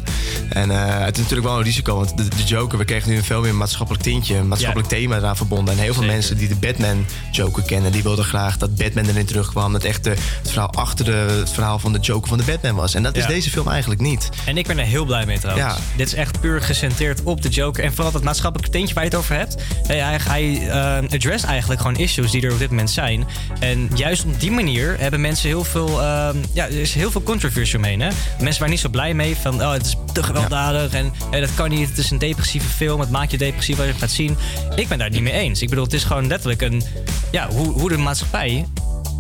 [0.50, 3.18] En eh, het is natuurlijk wel een risico, want de, de Joker, we kregen nu
[3.18, 5.74] een veel meer maatschappelijk tintje, een maatschappelijk thema eraan verbonden.
[5.74, 9.26] En heel veel mensen die de Batman Joker kennen, die wilden graag dat Batman erin
[9.26, 9.72] terugkwam.
[9.74, 12.76] Dat echt de, het verhaal achter de, het verhaal van de Joker van de Batman
[12.76, 12.94] was.
[12.94, 14.30] En dat is deze film eigenlijk niet.
[14.46, 15.76] En ik ben er heel blij mee trouwens.
[15.76, 15.82] Ja.
[15.96, 17.84] Dit is echt puur gecentreerd op de Joker.
[17.84, 19.56] En vooral dat maatschappelijke tintje waar je het over hebt.
[19.88, 23.28] Hij, hij, hij eh, address eigenlijk gewoon issues die er op dit moment zijn.
[23.60, 26.02] En juist op die manier hebben mensen heel veel...
[26.02, 28.02] eh, ja, er is heel veel controversie omheen.
[28.02, 28.10] Hè?
[28.40, 29.62] Mensen waren niet zo blij mee van...
[29.62, 31.90] Oh, het is te gewelddadig en dat kan niet.
[31.90, 33.00] Het is een depressieve film.
[33.00, 34.38] Het maakt je depressief als je het gaat zien.
[34.76, 35.62] Ik ben daar niet mee eens.
[35.62, 36.84] Ik bedoel, het is gewoon letterlijk een...
[37.32, 38.66] Ja, hoe, hoe de maatschappij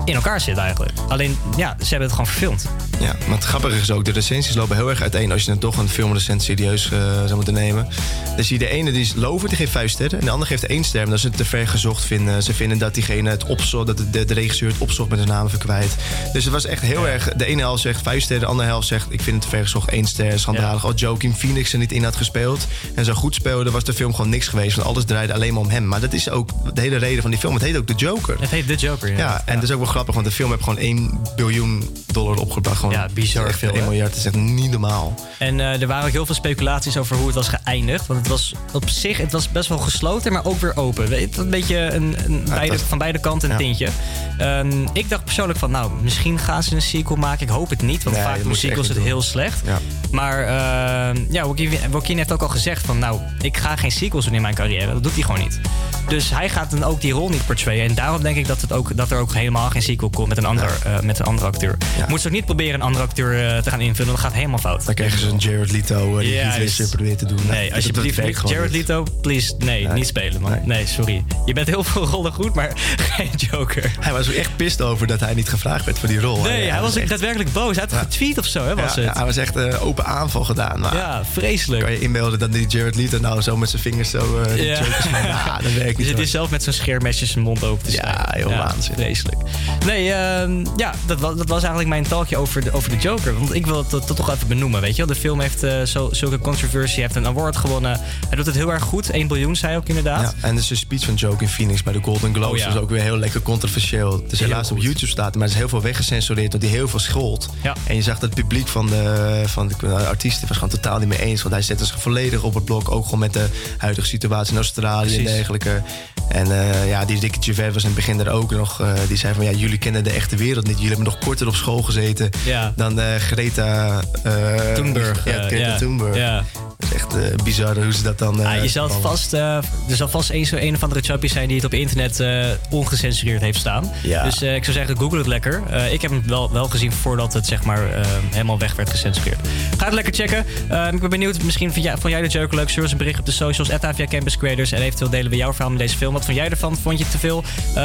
[0.05, 0.91] in elkaar zit eigenlijk.
[1.07, 2.69] Alleen, ja, ze hebben het gewoon verfilmd.
[2.99, 5.57] Ja, maar het grappige is ook, de recensies lopen heel erg uiteen als je dan
[5.57, 7.87] toch een filmrecent serieus eh, zou moeten nemen.
[8.35, 10.19] Dan zie je de ene die is lover, die geeft vijf sterren.
[10.19, 12.43] En de andere geeft één ster, omdat ze het te ver gezocht vinden.
[12.43, 15.49] Ze vinden dat diegene het opzocht, dat de, de regisseur het opzocht met zijn naam
[15.49, 15.95] verkwijt.
[16.33, 18.87] Dus het was echt heel erg, de ene helft zegt vijf sterren, de andere helft
[18.87, 20.85] zegt ik vind het te ver gezocht, één ster, schandalig.
[20.85, 24.13] Als Joaquin Phoenix er niet in had gespeeld en zo goed speelde, was de film
[24.13, 24.75] gewoon niks geweest.
[24.75, 25.87] Want alles draaide alleen maar om hem.
[25.87, 27.53] Maar dat is ook de hele reden van die film.
[27.53, 28.37] Het heet ook The Joker.
[28.39, 29.17] Het heet The Joker, ja.
[29.17, 32.37] Ja, en dat is ook wel grappig, want de film heeft gewoon 1 biljoen dollar
[32.37, 32.77] opgebracht.
[32.79, 33.83] Gewoon Ja, bizar echt veel, 1 hè?
[33.89, 35.13] miljard, dat is echt niet normaal.
[35.39, 38.07] En eh, er waren ook heel veel speculaties over hoe het was geëindigd.
[38.07, 41.07] Want het was op zich het was best wel gesloten, maar ook weer open.
[41.07, 43.63] Weet je, Een beetje een, een beide, van beide kanten een Ja.
[43.63, 43.89] tintje.
[44.37, 47.45] Ehm, ik dacht persoonlijk van, nou, misschien gaan ze een sequel maken.
[47.47, 49.61] Ik hoop het niet, want Nee, vaak doen sequels het heel slecht.
[49.65, 49.79] Ja.
[50.11, 54.25] Maar ehm, ja, Joaquin, Joaquin heeft ook al gezegd van, nou, ik ga geen sequels
[54.25, 54.93] doen in mijn carrière.
[54.93, 55.59] Dat doet hij gewoon niet.
[56.07, 57.85] Dus hij gaat dan ook die rol niet portrayen.
[57.89, 60.37] En daarom denk ik dat, het ook, dat er ook helemaal geen sequel komt met
[60.37, 61.77] een andere, eh, met een andere acteur.
[62.07, 64.57] Moet ze ook niet proberen een andere acteur eh, te gaan invullen, dat gaat helemaal
[64.59, 64.85] fout.
[64.85, 67.39] Dan krijgen ze een Jared Leto eh, die Ja, dus- probeert te doen.
[67.49, 68.15] Nee, Dat- alsjeblieft,
[68.49, 68.71] Jared niet.
[68.71, 70.59] Leto, please, nee, niet spelen, man.
[70.65, 70.87] Nee.
[70.87, 71.23] sorry.
[71.45, 72.71] Je bent heel veel rollen goed, maar
[73.11, 73.91] geen Joker.
[73.99, 76.41] Hij was ook echt pist over dat hij niet gevraagd werd voor die rol.
[76.41, 77.75] Nee, hij was echt- daadwerkelijk boos.
[77.75, 77.97] Hij had Ja.
[77.99, 79.09] getweet of zo, hè, was ja, het?
[79.09, 80.79] ja, hij was echt open aanval gedaan.
[80.79, 81.81] Maar Ja, vreselijk.
[81.83, 84.79] Kan je inbeelden dat die Jared Leto nou zo met zijn vingers zo Ja.
[85.23, 85.97] ja, dat werkt Dus niet.
[85.97, 86.21] het hoor.
[86.23, 88.13] is zelf met zo'n scheermesje zijn mond open te snijden.
[88.13, 88.99] Ja, heel waanzinnig.
[88.99, 89.37] Vreselijk.
[89.85, 93.33] Nee, ehm, ja, dat was, dat was eigenlijk mijn talkje over de, over de Joker.
[93.33, 95.15] Want ik wil het dat, dat toch even benoemen, weet je wel.
[95.15, 97.99] De film heeft eh, zo, zulke controversie, heeft een award gewonnen.
[98.27, 99.09] Hij doet het heel erg goed.
[99.09, 100.35] 1 biljoen, zei hij ook inderdaad.
[100.41, 102.73] Ja, en dus de speech van Joaquin Phoenix bij de Golden Globes Oh, ja.
[102.73, 104.11] was ook weer heel lekker controversieel.
[104.11, 104.77] Het is Heel helaas op.
[104.81, 107.49] YouTube staat, maar er is heel veel weggecensureerd dat hij heel veel schold.
[107.63, 107.75] Ja.
[107.87, 110.99] En je zag dat het publiek van de, van de, de artiesten was gewoon totaal
[110.99, 111.41] niet mee eens.
[111.41, 114.57] Want hij zette zich volledig op het blok, ook gewoon met de huidige situatie in
[114.57, 115.81] Australië en dergelijke.
[116.29, 118.81] En eh, ja, die Ricky Gervais was in het begin er ook nog.
[118.81, 120.73] eh, die zei van ja, jullie kennen de echte wereld niet.
[120.75, 122.73] Jullie hebben nog korter op school gezeten Ja.
[122.75, 125.25] dan eh, Greta eh, Thunberg.
[125.25, 125.77] Ja, eh, Greta ja.
[125.77, 126.15] Thunberg.
[126.15, 126.43] Ja.
[126.79, 128.45] Dat is echt eh, bizar hoe ze dat dan.
[128.45, 131.55] Ah, je zal vast, er zal vast een, zo een of andere chappie zijn die
[131.55, 132.23] het op internet
[132.69, 133.91] ongecensureerd heeft staan.
[134.03, 134.23] Ja.
[134.23, 135.61] Dus ik zou zeggen, google het lekker.
[135.91, 139.39] Ik heb hem wel, wel gezien voordat het zeg maar, helemaal weg werd gecensureerd.
[139.77, 140.45] Ga het lekker checken.
[140.93, 142.69] Ik ben benieuwd, misschien vond jij, vond jij de Joker leuk?
[142.69, 144.71] Stuur ons een bericht op de socials, via Campus Creators.
[144.71, 146.13] En eventueel delen we jouw verhaal met deze film.
[146.13, 146.77] Wat vond jij ervan?
[146.77, 147.43] Vond je het te veel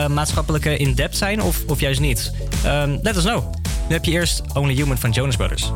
[0.09, 2.32] maatschappelijke in-depth zijn of, of juist niet?
[2.66, 3.43] Um, let us know.
[3.89, 5.72] Nu heb je eerst Only Human van Jonas Brothers.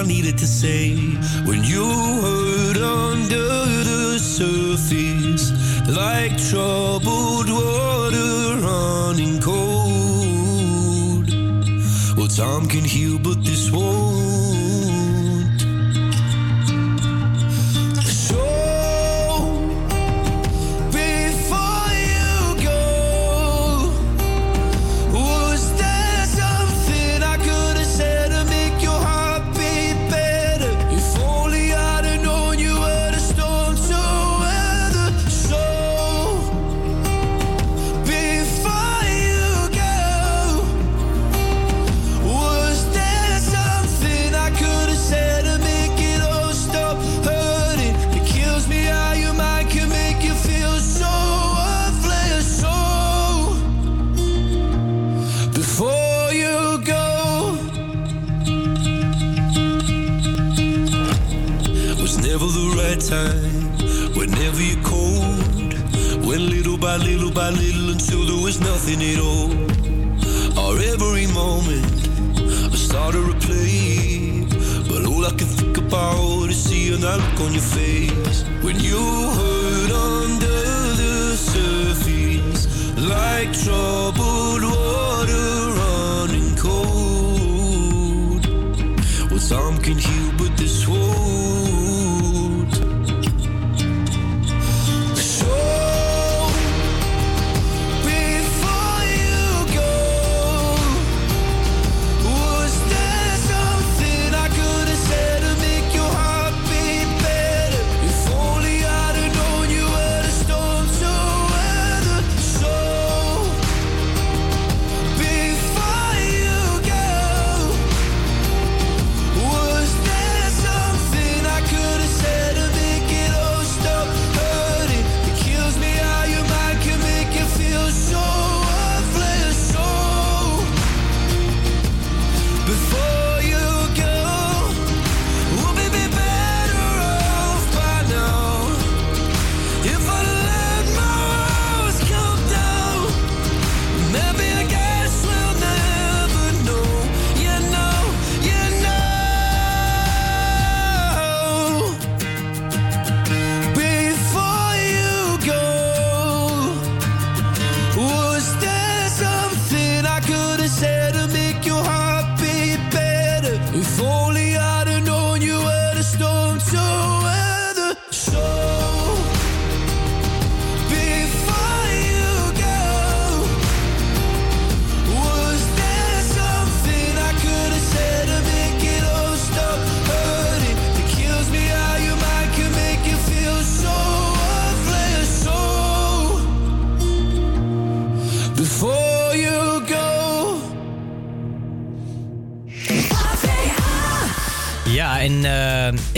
[0.00, 0.29] I needed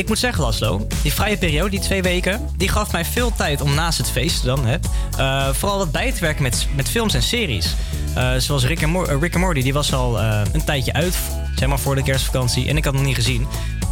[0.03, 3.61] ik moet zeggen, Laszlo, die vrije periode, die twee weken, die gaf mij veel tijd
[3.61, 4.77] om naast het feest dan, hè,
[5.19, 7.75] eh, vooral wat bij te werken met, met films en series.
[8.15, 11.15] Eh, zoals Rick en, Mor- eh, Rick en Morty, die was al een tijdje uit,
[11.57, 13.47] zeg maar voor de kerstvakantie, en ik had nog niet gezien.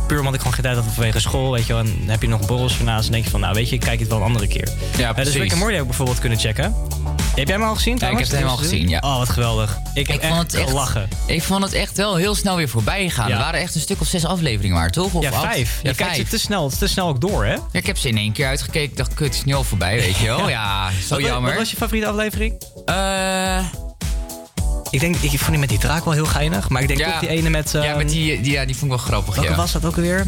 [0.06, 1.82] Puur omdat ik gewoon geen tijd had vanwege school, weet je wel.
[1.82, 3.80] En dan heb je nog borrels ernaast en denk je van, nou weet je, ik
[3.80, 4.68] kijk het wel een andere keer.
[4.96, 5.40] Ja, dus precies.
[5.40, 6.74] Rick en Morty heb ik bijvoorbeeld kunnen checken.
[7.34, 8.98] Heb jij hem al gezien Ja, ik heb het helemaal gezien, ja.
[8.98, 9.79] Oh, wat geweldig.
[9.94, 11.08] Ik, heb vond het echt lachen.
[11.26, 13.28] Ik vond het echt wel heel snel weer voorbij gegaan.
[13.28, 13.34] Ja.
[13.34, 15.12] Er waren echt een stuk of zes afleveringen maar, toch?
[15.14, 15.80] Of Ja, vijf.
[15.82, 17.52] Je kijkt ze te snel, te snel ook door, hè?
[17.52, 18.90] Ja, ik heb ze in één keer uitgekeken.
[18.90, 20.48] Ik dacht, kut, het is nu al voorbij, weet je wel.
[20.60, 21.50] Ja, zo Wat- jammer.
[21.50, 22.62] Wat was je favoriete aflevering?
[22.84, 23.58] Eh...
[24.90, 26.68] Ik denk, ik vond die met die draak wel heel geinig.
[26.68, 27.10] Maar ik denk Ja.
[27.10, 27.70] toch die ene met...
[27.70, 29.56] Ja, ehm, met die, die, ja, die vond ik wel grappig, Welke ja.
[29.56, 30.26] was dat ook alweer?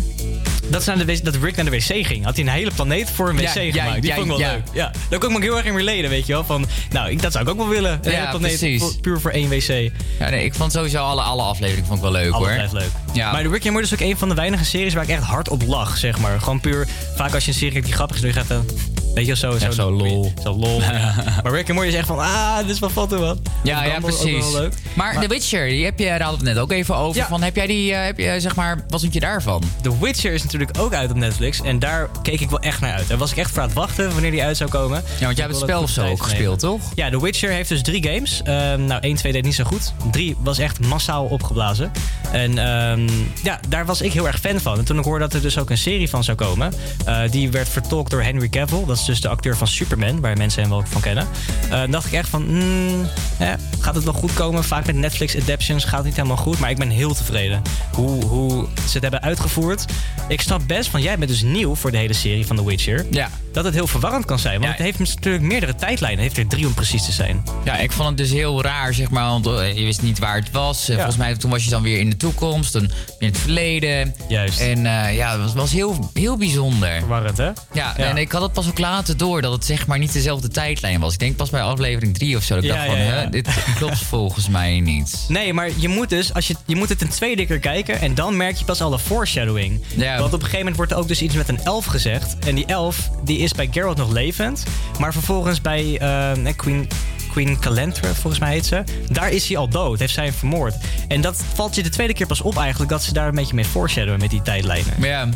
[0.73, 2.24] Dat, zijn de, wc dat Rick naar de wc ging.
[2.24, 4.03] Had hij een hele planeet voor een wc Ja, ja, gemaakt.
[4.03, 4.53] Die ja, vond ik wel ja.
[4.53, 4.62] leuk.
[4.73, 4.90] Ja.
[5.09, 6.44] Daar kon ik me heel erg in relaten, weet je wel.
[6.44, 7.99] Van, nou, ik, dat zou ik ook wel willen.
[8.03, 9.90] Een hele planeet voor- puur voor één wc.
[10.19, 12.78] Ja, nee, ik vond sowieso alle, alle afleveringen vond ik wel leuk, Alles hoor.
[12.81, 12.90] leuk.
[13.12, 13.32] Ja.
[13.32, 15.23] Maar de Rick and Morty is ook een van de weinige series waar ik echt
[15.23, 16.40] hard op lach, zeg maar.
[16.40, 18.65] Gewoon puur, vaak als je een serie kijkt die grappig is, doe je gaat dan...
[19.14, 20.32] Weet je wel, zo, Ja, zo lol.
[20.43, 20.78] Zo lol.
[21.43, 23.39] maar Rick and Morty is echt van, ah, dit is wel foto wat.
[23.62, 24.52] Ja, ja, precies.
[24.52, 24.72] leuk.
[24.94, 27.24] Maar, The Witcher, die heb je, daar hadden we het net ook even over.
[27.28, 29.62] Van, heb jij die, eh, heb je, zeg maar, wat vond je daarvan?
[29.82, 31.60] The Witcher is natuurlijk ook uit op Netflix.
[31.60, 33.09] En daar keek ik wel echt naar uit.
[33.09, 35.02] Daar was ik echt voor aan het wachten wanneer die uit zou komen.
[35.18, 36.80] Ja, want jij hebt het spel of zo ook gespeeld, toch?
[36.94, 38.40] Ja, The Witcher heeft dus drie games.
[38.44, 39.93] Ehm, nou, 1, 2 deed niet zo goed.
[40.10, 41.93] 3 was echt massaal opgeblazen.
[42.32, 43.09] En ehm,
[43.43, 44.78] ja, daar was ik heel erg fan van.
[44.78, 46.72] En toen ik hoorde dat er dus ook een serie van zou komen...
[47.05, 48.84] eh, die werd vertolkt door Henry Cavill.
[48.86, 51.29] Dat dus de acteur van Superman, waar mensen hem wel van kennen.
[51.70, 53.07] Eh, dacht ik echt van, hmm,
[53.39, 54.64] ja, gaat het wel goed komen?
[54.64, 56.59] Vaak met Netflix adaptions gaat het niet helemaal goed.
[56.59, 59.84] Maar ik ben heel tevreden hoe, hoe ze het hebben uitgevoerd.
[60.28, 63.06] Ik snap best, van jij bent dus nieuw voor de hele serie van The Witcher.
[63.10, 63.28] Ja.
[63.52, 64.60] Dat het heel verwarrend kan zijn.
[64.60, 66.24] Want het heeft natuurlijk meerdere tijdlijnen.
[66.24, 67.44] Het heeft er drie om precies te zijn.
[67.64, 69.24] Ja, ik vond het dus heel raar, zeg maar.
[69.24, 70.88] Want eh, je wist niet waar het was.
[70.88, 74.14] Eh, Volgens mij toen was je dan weer in de toekomst, dan in het verleden.
[74.28, 74.60] Juist.
[74.60, 76.98] En eh, ja, het was, was heel, heel bijzonder.
[76.98, 77.50] Verwarrend, hè?
[77.72, 80.48] Ja, en ik had het pas ook later door dat het zeg maar niet dezelfde
[80.48, 81.12] tijdlijn was.
[81.12, 82.54] Ik denk pas bij aflevering 3 of zo.
[82.54, 85.24] Dat ik dacht van, hè, dit klopt volgens mij niet.
[85.28, 88.15] Nee, maar je moet dus, als je, je moet het een tweede keer kijken en
[88.15, 89.81] dan merk je pas alle foreshadowing.
[89.97, 90.19] Ja.
[90.19, 92.39] Want op een gegeven moment wordt er ook dus iets met een elf gezegd.
[92.39, 94.62] En die elf, die is bij Geralt nog levend.
[94.99, 96.89] Maar vervolgens bij eh, Queen,
[97.31, 98.85] Queen Calentra, volgens mij heet ze.
[99.09, 100.74] Daar is hij al dood, heeft zij hem vermoord.
[101.09, 103.55] En dat valt je de tweede keer pas op eigenlijk, dat ze daar een beetje
[103.55, 104.94] mee foreshadowen met die tijdlijnen.
[104.99, 105.28] Ja.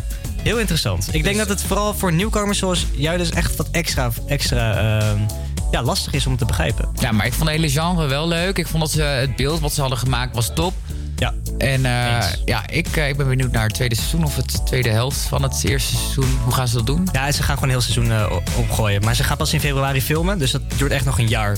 [0.43, 1.09] Heel interessant.
[1.15, 5.19] Ik denk dat het vooral voor nieuwkomers zoals jou dus echt wat extra, extra ehm,
[5.77, 6.89] ja, lastig is om te begrijpen.
[6.95, 8.59] Ja, maar ik vond de hele genre wel leuk.
[8.59, 10.73] Ik vond dat ze het beeld wat ze hadden gemaakt was top.
[11.17, 11.35] Ja.
[11.59, 14.89] En eh, ja, ik, eh, ik ben benieuwd naar het tweede seizoen of het tweede
[14.89, 16.39] helft van het eerste seizoen.
[16.45, 17.09] Hoe gaan ze dat doen?
[17.13, 19.05] Ja, ze gaan gewoon heel seizoen eh, opgooien.
[19.05, 20.39] Maar ze gaan pas in februari filmen.
[20.39, 21.57] Dus dat duurt echt nog een jaar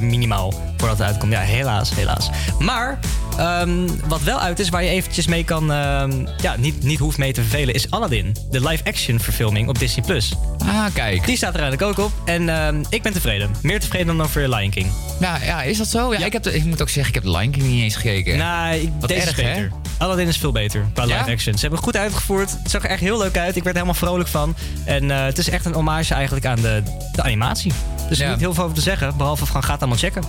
[0.00, 1.32] minimaal voordat het uitkomt.
[1.32, 2.30] Ja, helaas, helaas.
[2.58, 2.98] Maar
[3.40, 5.72] ehm, wat wel uit is, waar je eventjes mee kan...
[5.72, 8.36] ehm, ja, niet, niet hoeft mee te vervelen, is Aladdin.
[8.50, 10.04] De live-action verfilming op Disney+.
[10.06, 10.32] Plus.
[10.66, 11.26] Ah, kijk.
[11.26, 12.12] Die staat er eigenlijk ook op.
[12.24, 13.50] En ehm, ik ben tevreden.
[13.62, 14.86] Meer tevreden dan over Lion King.
[15.20, 16.12] Ja, ja is dat zo?
[16.12, 17.96] Ja, Ik, heb de- ik moet ook zeggen, ik heb de Lion King niet eens
[17.96, 18.36] gekeken.
[18.38, 19.50] Nou, ik- Wat deze erg, is hè?
[19.54, 19.70] beter.
[19.98, 21.18] Aladdin is veel beter qua Ja?
[21.18, 21.54] live action.
[21.54, 22.50] Ze hebben het goed uitgevoerd.
[22.62, 23.56] Het zag er echt heel leuk uit.
[23.56, 24.54] Ik werd er helemaal vrolijk van.
[24.84, 27.72] En eh, het is echt een hommage eigenlijk aan de, de animatie.
[28.08, 28.24] Dus er Ja.
[28.24, 29.16] is niet heel veel over te zeggen.
[29.16, 30.22] Behalve van, ga het allemaal checken.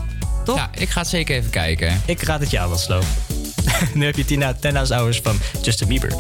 [0.52, 0.60] Toch?
[0.60, 2.02] Ja, ik ga het zeker even kijken.
[2.06, 3.02] Ik raad het je aan, Laszlo.
[3.94, 6.10] nu heb je Tina 10.000 Hours van Justin Bieber.
[6.10, 6.18] Do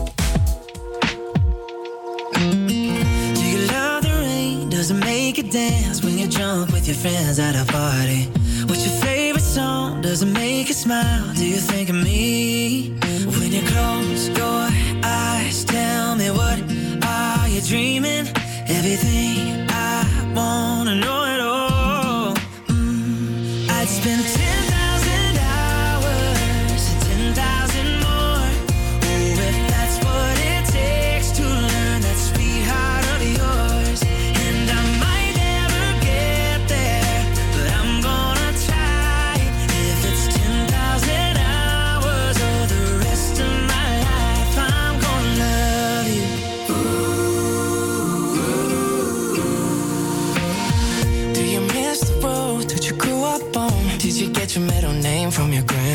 [3.44, 4.70] you love the rain?
[4.70, 8.30] Does it make you dance when you're drunk with your friends at a party?
[8.66, 10.02] What's your favorite song?
[10.02, 11.34] Does it make you smile?
[11.36, 12.94] Do you think of me?
[13.26, 14.70] When you close your
[15.04, 16.60] eyes, tell me what
[17.04, 18.28] are you dreaming?
[18.68, 20.06] Everything I
[20.36, 21.61] wanna know it all.
[24.04, 24.51] Mm,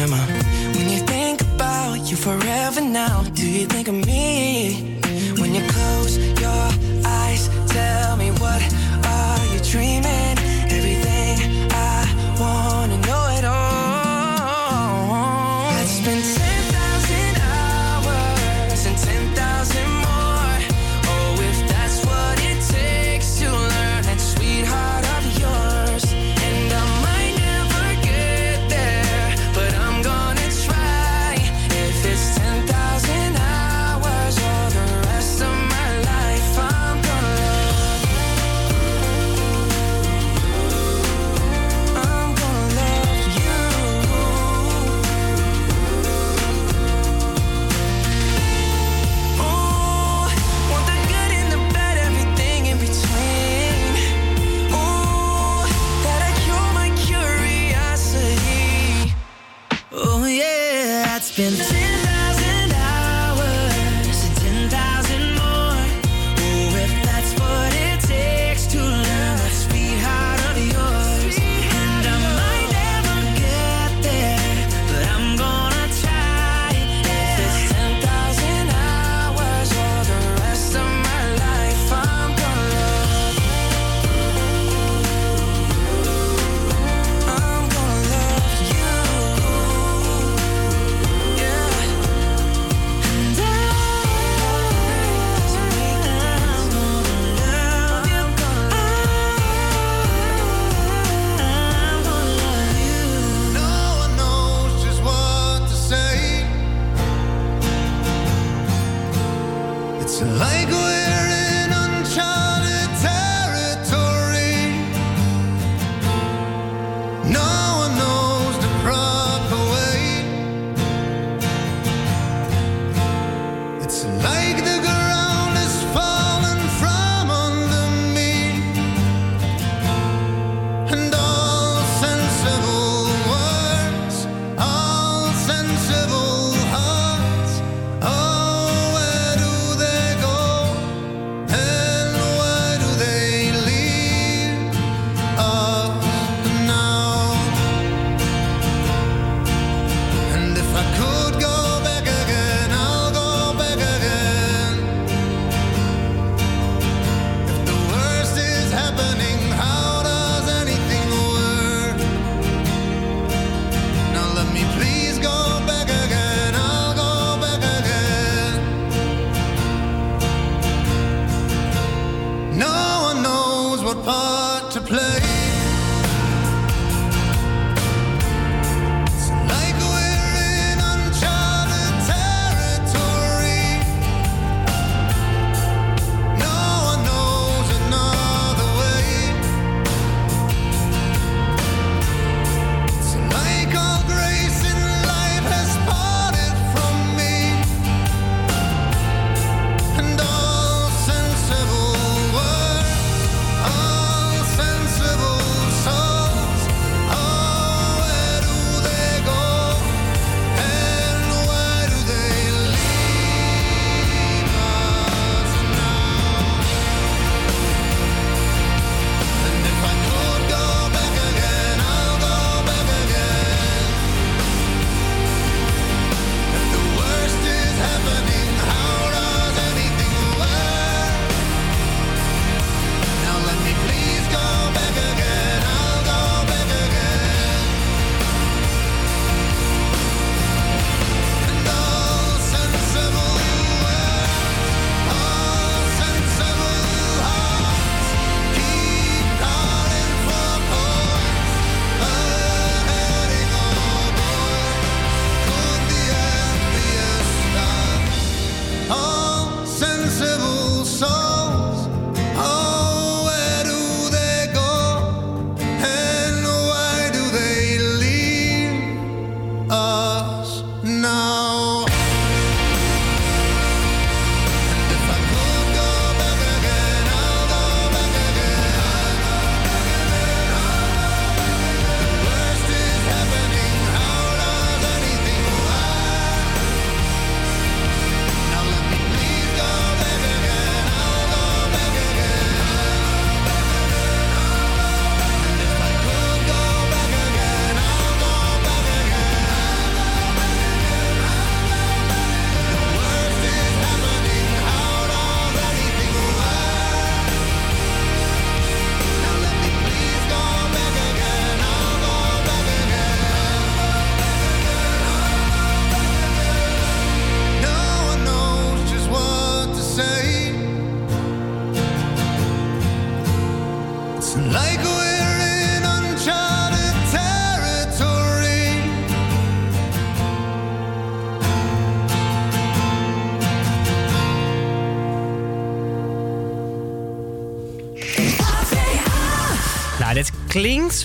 [0.09, 5.01] When you think about you forever now, do you think of me?
[5.41, 6.71] When you close your
[7.05, 8.63] eyes, tell me what
[9.05, 10.39] are you dreaming?
[10.71, 11.41] Everything
[11.73, 12.07] I
[12.39, 14.07] wanna know it all.
[15.75, 16.36] I'd spend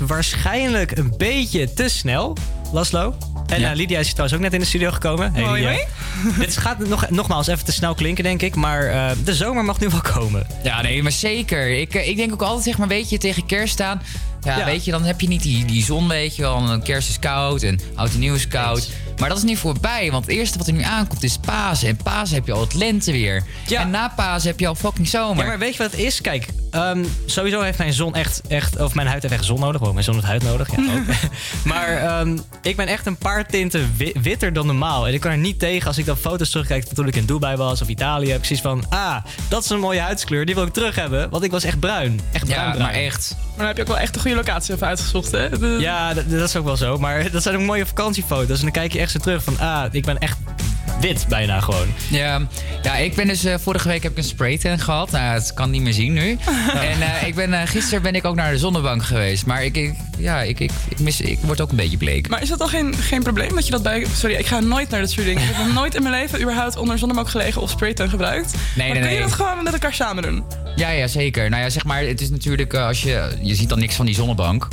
[0.08, 2.38] waarschijnlijk een beetje te snel,
[2.72, 3.16] Laslo.
[3.48, 3.70] En Ja.
[3.70, 5.34] eh, Lydia is trouwens ook net in de studio gekomen.
[5.34, 5.86] Hey, Hoi, Lydia.
[6.40, 8.56] dit gaat nog, nogmaals even te snel klinken, denk ik.
[8.56, 10.48] Maar eh, de zomer mag nu wel komen.
[10.64, 11.80] Ja, nee, maar zeker.
[11.80, 14.02] Ik, eh, ik denk ook altijd, zeg maar, weet je, tegen kerst staan.
[14.42, 14.66] Ja, Ja.
[14.66, 16.70] weet je, dan heb je niet die, die zon, weet je wel.
[16.70, 18.90] En kerst is koud en oud en nieuw is koud.
[19.18, 21.88] Maar dat is niet voorbij, want het eerste wat er nu aankomt is Pasen.
[21.88, 23.44] En Pasen heb je al het lente weer.
[23.70, 25.44] En na Pasen heb je al fucking zomer.
[25.44, 26.22] Ja, maar weet je wat het is?
[26.22, 28.80] Kijk, ehm, sowieso heeft mijn zon echt, echt...
[28.80, 29.82] Of mijn huid heeft echt zon nodig.
[29.82, 30.68] Wow, mijn zon heeft huid nodig.
[30.76, 31.16] Ja, ook.
[31.72, 35.08] maar ehm, ik ben echt een paar tinten wi- witter dan normaal.
[35.08, 37.26] En ik kan er niet tegen als ik dan foto's terugkijk van toen ik in
[37.26, 38.30] Dubai was of Italië.
[38.32, 39.16] Heb ik zoiets van, ah,
[39.50, 40.46] dat is een mooie huidskleur.
[40.46, 41.30] Die wil ik terug hebben.
[41.30, 42.20] Want ik was echt bruin.
[42.32, 42.86] Echt bruin, Ja, bruin.
[42.86, 43.36] maar echt.
[43.40, 45.50] Maar dan heb je ook wel echt een goede locatie even uitgezocht, hè?
[45.60, 46.98] De- Ja, dat, dat is ook wel zo.
[46.98, 48.58] Maar dat zijn ook mooie vakantiefoto's.
[48.58, 50.38] En dan kijk je echt zo terug van, ah, ik ben echt
[51.02, 51.88] wit bijna gewoon.
[52.10, 52.42] Ja,
[52.82, 55.12] ja ik ben dus eh, vorige week heb ik een spraytan gehad.
[55.12, 56.38] Nou, het kan niet meer zien nu.
[56.92, 59.46] en eh, ik ben, eh, gisteren ben ik ook naar de zonnebank geweest.
[59.46, 62.30] Maar ik, ik, ja, ik, ik, ik, mis, ik word ook een beetje bleek.
[62.30, 64.06] Maar is dat dan geen, geen probleem dat je dat bij...
[64.16, 65.42] Sorry, ik ga nooit naar dat soort dingen.
[65.42, 68.54] Ik heb nog nooit in mijn leven überhaupt onder een zonnebank gelegen of spraytan gebruikt.
[68.54, 69.28] Nee, maar nee, kun je nee.
[69.28, 70.44] dat gewoon met elkaar samen doen?
[70.76, 71.50] Ja, ja, zeker.
[71.50, 73.38] Nou ja, zeg maar, het is natuurlijk als je...
[73.42, 74.68] Je ziet dan niks van die zonnebank.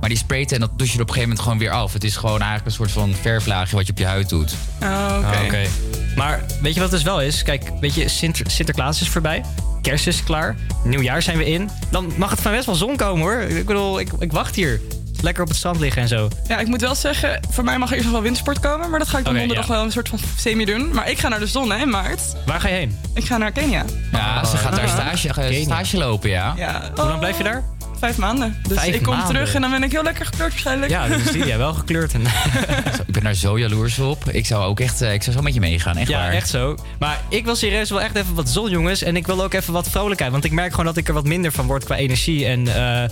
[0.00, 1.92] Maar die spraytan, dat douche je er op een gegeven moment gewoon weer af.
[1.92, 4.54] Het is gewoon eigenlijk een soort van verflaagje wat je op je huid doet.
[4.82, 5.56] Oh, oké.
[5.56, 5.67] Ah,
[6.16, 7.42] Maar weet je wat het dus wel is?
[7.42, 9.42] Kijk, weet je, Sinter- Sinterklaas is voorbij.
[9.82, 10.56] Kerst is klaar.
[10.84, 11.70] Nieuwjaar zijn we in.
[11.90, 13.40] Dan mag het van best wel zon komen hoor.
[13.40, 14.80] Ik bedoel, ik, ik wacht hier.
[15.22, 16.28] Lekker op het strand liggen en zo.
[16.48, 18.90] Ja, ik moet wel zeggen, voor mij mag er eerst nog wel wintersport komen.
[18.90, 19.74] Maar dat ga ik dan Oké, donderdag ja.
[19.74, 20.94] wel een soort van semi doen.
[20.94, 22.20] Maar ik ga naar de zon, hè, in maart.
[22.46, 22.98] Waar ga je heen?
[23.14, 23.84] Ik ga naar Kenia.
[24.12, 26.54] Ja, ze gaat daar stage, stage lopen, ja.
[26.56, 26.90] Ja.
[26.94, 27.62] Hoe lang blijf je daar?
[27.98, 28.56] Vijf maanden.
[28.68, 29.34] Dus Vijf ik kom maanden.
[29.34, 30.90] terug en dan ben ik heel lekker gekleurd waarschijnlijk.
[30.90, 32.12] Ja, dat is Lydia wel gekleurd.
[32.12, 32.22] En
[33.06, 34.30] Ik ben daar zo jaloers op.
[34.30, 36.32] Ik zou ook echt, eh, ik zou zo met je meegaan, echt ja, waar.
[36.32, 36.76] echt zo.
[36.98, 39.02] Maar ik wil serieus wel echt even wat zon, jongens.
[39.02, 40.32] En ik wil ook even wat vrolijkheid.
[40.32, 42.46] Want ik merk gewoon dat ik er wat minder van word qua energie.
[42.46, 43.08] En eh,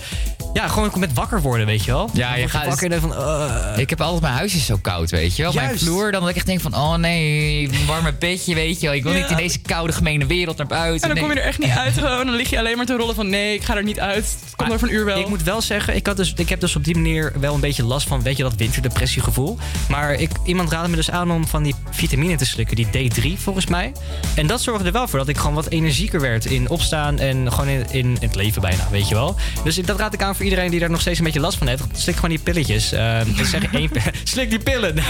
[0.53, 2.09] ja, gewoon met wakker worden, weet je wel.
[2.13, 2.65] Ja, Dan je gaat...
[2.65, 3.15] wakker en dan van...
[3.15, 3.77] eh.
[3.77, 5.53] Ik heb altijd mijn huis is zo koud, weet je wel.
[5.53, 6.75] Mijn vloer, dan dat ik echt denk van...
[6.75, 8.95] Oh nee, een warme bedje, weet je wel.
[8.95, 9.17] Ik wil Ja.
[9.19, 11.01] niet in deze koude, gemene wereld naar buiten.
[11.01, 11.23] En dan Nee.
[11.27, 12.25] kom je er echt niet uit gewoon.
[12.25, 14.15] Dan lig je alleen maar te rollen van nee, ik ga er niet uit.
[14.45, 15.19] Het komt over een uur wel.
[15.19, 17.59] Ik moet wel zeggen, ik, had dus, ik heb dus op die manier wel een
[17.59, 19.57] beetje last van, weet je, dat winterdepressiegevoel.
[19.89, 23.39] Maar ik, iemand raadde me dus aan om van die vitamine te slikken, die D3
[23.41, 23.91] volgens mij.
[24.35, 27.51] En dat zorgde er wel voor dat ik gewoon wat energieker werd in opstaan en
[27.51, 29.35] gewoon in, in, het leven bijna, weet je wel.
[29.63, 31.67] Dus dat raad ik aan voor iedereen die daar nog steeds een beetje last van
[31.67, 31.83] heeft.
[31.93, 32.91] Slik gewoon die pilletjes.
[32.91, 33.89] Eh, ik zeg één,
[34.23, 34.95] slik die pillen.
[34.95, 35.05] Nee,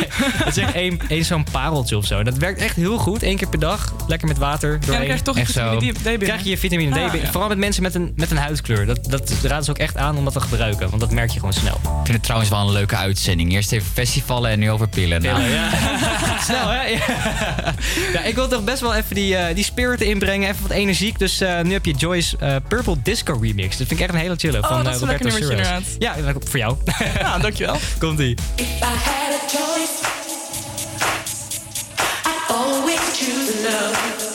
[0.46, 2.24] ik zeg één, één zo'n pareltje of zo.
[2.24, 3.94] Dat werkt echt heel goed, één keer per dag.
[4.08, 4.88] Lekker met water doorheen.
[4.88, 6.20] dan krijg je toch Echt vitamine D binnen.
[6.20, 7.22] Krijg je je vitamine D Ah, binnen.
[7.22, 7.32] ja.
[7.32, 8.86] Vooral met mensen met een, met een huidskleur.
[8.86, 10.90] Dat, dat raden ze ook echt aan om dat te gebruiken.
[10.90, 11.74] Want dat merk je gewoon snel.
[11.76, 13.52] Ik vind het trouwens wel een leuke uitzending.
[13.52, 15.22] Eerst even festivalen en nu over pillen.
[15.22, 15.70] Nou, Pillen, ja.
[16.48, 16.82] Snel, hè?
[16.84, 17.00] Ja.
[18.14, 20.50] ja, ik wil toch best wel even die, eh, die spirit inbrengen.
[20.50, 21.20] Even wat energiek.
[21.20, 23.78] Dus eh, nu heb je Joyce eh, Purple Disco Remix.
[23.78, 24.58] Dat vind ik echt een hele chille.
[24.62, 25.86] Oh, van dat is een lekker Roberto Suarez.
[26.00, 26.78] Ja, dat- voor jou.
[27.20, 27.78] Ja, dankjewel.
[28.00, 28.38] Komt-ie.
[28.56, 29.92] If I had a choice,
[32.26, 34.27] I'd always choose love.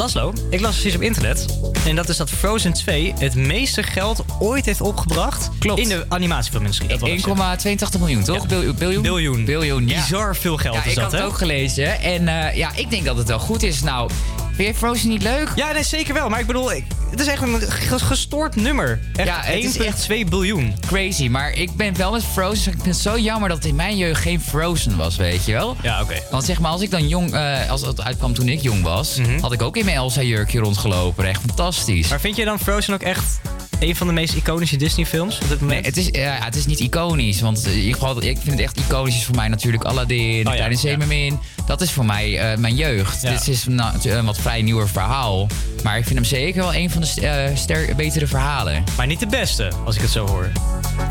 [0.00, 1.46] Laszlo, ik las precies op internet.
[1.86, 5.50] En dat is dat Frozen 2 het meeste geld ooit heeft opgebracht.
[5.58, 5.80] Klopt.
[5.80, 6.88] In de animatiefilmindustrie.
[6.88, 7.78] dat wil ik zeggen.
[7.96, 8.46] 1,82 miljoen, toch?
[8.46, 9.02] Bil- biljoen?
[9.02, 9.44] Biljoen.
[9.44, 10.00] Biljoen, ja.
[10.00, 11.26] Bizar veel geld Ja, is ik dat, had het hè?
[11.26, 12.00] ook gelezen.
[12.00, 13.80] En eh, ja, ik denk dat het wel goed is.
[13.82, 14.10] Nou,
[14.64, 15.48] vind je Frozen niet leuk?
[15.54, 16.28] Ja, nee, zeker wel.
[16.28, 19.00] Maar ik bedoel, ik- het is echt een ge- gestoord nummer.
[19.16, 20.74] Echt Ja, het is 1,2 biljoen.
[20.86, 22.72] Crazy, maar ik ben wel met Frozen.
[22.72, 25.52] Ik vind het zo jammer dat het in mijn jeugd geen Frozen was, weet je
[25.52, 25.76] wel?
[25.82, 26.14] Ja, oké.
[26.30, 29.18] Want zeg maar, als ik dan jong, eh, als het uitkwam toen ik jong was,
[29.40, 31.24] had ik ook in mijn Elsa jurkje rondgelopen.
[31.24, 32.08] Echt fantastisch.
[32.08, 33.40] Maar vind je dan Frozen ook echt
[33.80, 36.80] een van de meest iconische Disney-films op dit Nee, het is, ja, het is niet
[36.80, 37.40] iconisch.
[37.40, 40.50] Want eh, ik, ik vind het echt iconisch is voor mij natuurlijk Aladdin, Oh ja,
[40.52, 41.38] Kleine Zeemermin.
[41.66, 43.20] Dat is voor mij eh, mijn jeugd.
[43.20, 45.46] Dit is nou, een wat vrij nieuwer verhaal.
[45.82, 48.84] Maar ik vind hem zeker wel een van de ster- betere verhalen.
[48.96, 50.50] Maar niet de beste, als ik het zo hoor.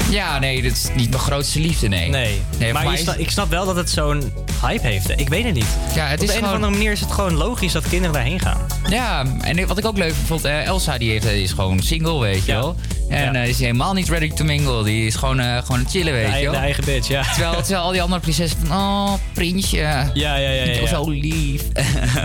[0.09, 2.09] Ja, nee, dit is niet mijn grootste liefde, nee.
[2.09, 5.09] Nee, maar is- ik snap wel dat het zo'n hype heeft.
[5.19, 5.65] Ik weet het niet.
[5.95, 8.13] Ja, het Op is de een of andere manier is het gewoon logisch dat kinderen
[8.13, 8.57] daarheen gaan.
[8.89, 12.45] Ja, en wat ik ook leuk vond, eh, Elsa die heeft, is gewoon single, weet
[12.45, 12.75] je wel.
[13.09, 13.41] En Ja.
[13.41, 14.83] eh, is helemaal niet ready to mingle.
[14.83, 16.51] Die is gewoon, eh, gewoon chillen, weet je wel.
[16.51, 17.21] de eigen bitch, ja.
[17.33, 19.77] Terwijl, terwijl al die andere prinsessen van, oh, prinsje.
[19.77, 20.49] Ja, ja, ja.
[20.49, 20.87] ja, ja.
[20.87, 21.61] Zo lief.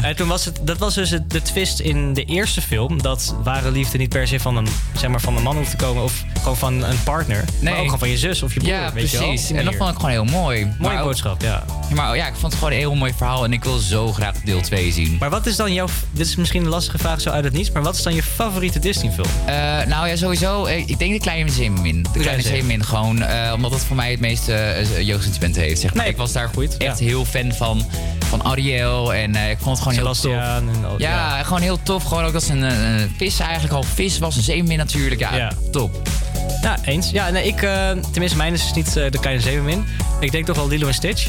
[0.03, 3.03] En toen was het, dat was dus het- de twist in de eerste film.
[3.03, 4.67] Dat ware liefde niet per se van een,
[4.97, 6.03] zeg maar, van een man hoeft te komen.
[6.03, 7.45] Of gewoon van een partner.
[7.63, 8.73] Maar ook gewoon van je zus of je broer.
[8.73, 9.51] Ja, weet je wel, precies.
[9.51, 10.65] En dat vond ik gewoon heel mooi.
[10.79, 11.65] Mooie Maar boodschap, ja.
[11.89, 13.45] Ja, maar ja, ik vond het gewoon een heel mooi verhaal.
[13.45, 15.17] En ik wil zo graag deel 2 zien.
[15.21, 15.87] Maar wat is dan jouw...
[16.13, 17.71] Dit is misschien een lastige vraag zo uit het niets.
[17.71, 19.27] Maar wat is dan je favoriete Disney-film?
[19.47, 19.55] Eh,
[19.87, 20.65] nou ja, sowieso.
[20.65, 22.07] eh, Ik denk de Kleine Zeemermin.
[22.13, 22.85] De Kleine Zeemermin.
[22.85, 23.23] Gewoon.
[23.23, 25.81] eh, omdat het voor mij het meeste eh, jeugdsentiment heeft.
[25.81, 26.07] Zeg maar.
[26.09, 27.87] ik was daar echt heel fan van.
[28.29, 29.15] Van Ariel.
[29.15, 30.33] En ik vond het gewoon heel tof.
[30.33, 31.43] en al- ja, ja.
[31.43, 32.05] gewoon heel tof.
[32.05, 34.37] Gewoon ook dat ze een, vis eigenlijk al vis was.
[34.37, 35.21] Een zeemermin natuurlijk.
[35.21, 35.53] Ja, Ja.
[35.73, 36.09] top.
[36.63, 37.11] Ja, eens.
[37.11, 37.57] Ja, nee, ik...
[38.11, 39.85] tenminste, mijn is niet eh, de kleine zeemermin.
[40.21, 41.29] Ik denk toch wel Lilo en Stitch.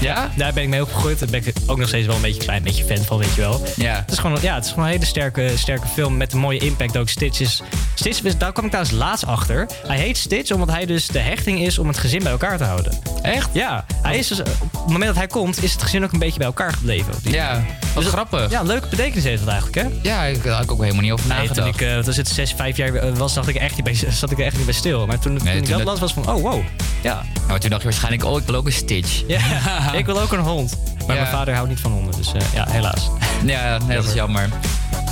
[0.00, 0.30] Ja?
[0.36, 1.18] Daar ben ik mee opgegroeid.
[1.18, 3.40] Daar ben ik ook nog steeds wel een beetje klein beetje fan van, weet je
[3.40, 3.62] wel.
[3.76, 3.94] Ja.
[3.94, 6.58] Het is gewoon, ja, het is gewoon een hele sterke, sterke film met een mooie
[6.58, 7.08] impact ook.
[7.08, 7.62] Stitch is...
[7.94, 9.66] Stitch, is- daar kwam ik trouwens laatst achter.
[9.86, 12.64] Hij heet Stitch omdat hij dus de hechting is om het gezin bij elkaar te
[12.64, 12.92] houden.
[13.22, 13.48] Echt?
[13.52, 13.84] Ja.
[14.02, 16.38] Hij is dus, op het moment dat hij komt, is het gezin ook een beetje
[16.38, 17.12] bij elkaar gebleven.
[17.22, 17.64] Ja,
[17.94, 18.50] wat Dus- grappig.
[18.50, 20.10] Ja, leuke betekenis heeft dat eigenlijk, hè?
[20.10, 21.80] Ja, ik- daar had ik ook helemaal niet over Nee, toen nagedacht.
[21.80, 24.30] ik, wat was het, zes, vijf jaar eh, was, dacht ik echt niet bij, zat
[24.30, 25.06] ik er echt niet bij stil.
[25.06, 26.62] Maar toen, toen ik toen dat dat- las, was van, oh wow.
[27.02, 27.22] Ja.
[27.48, 29.22] Maar toen dacht je waarschijnlijk, oh, ik wil ook een Stitch.
[29.26, 29.40] Ja,
[30.00, 30.76] ik wil ook een hond.
[31.06, 33.10] Maar mijn vader houdt niet van honden, dus eh, ja, helaas.
[33.44, 34.48] Ja, dat is jammer.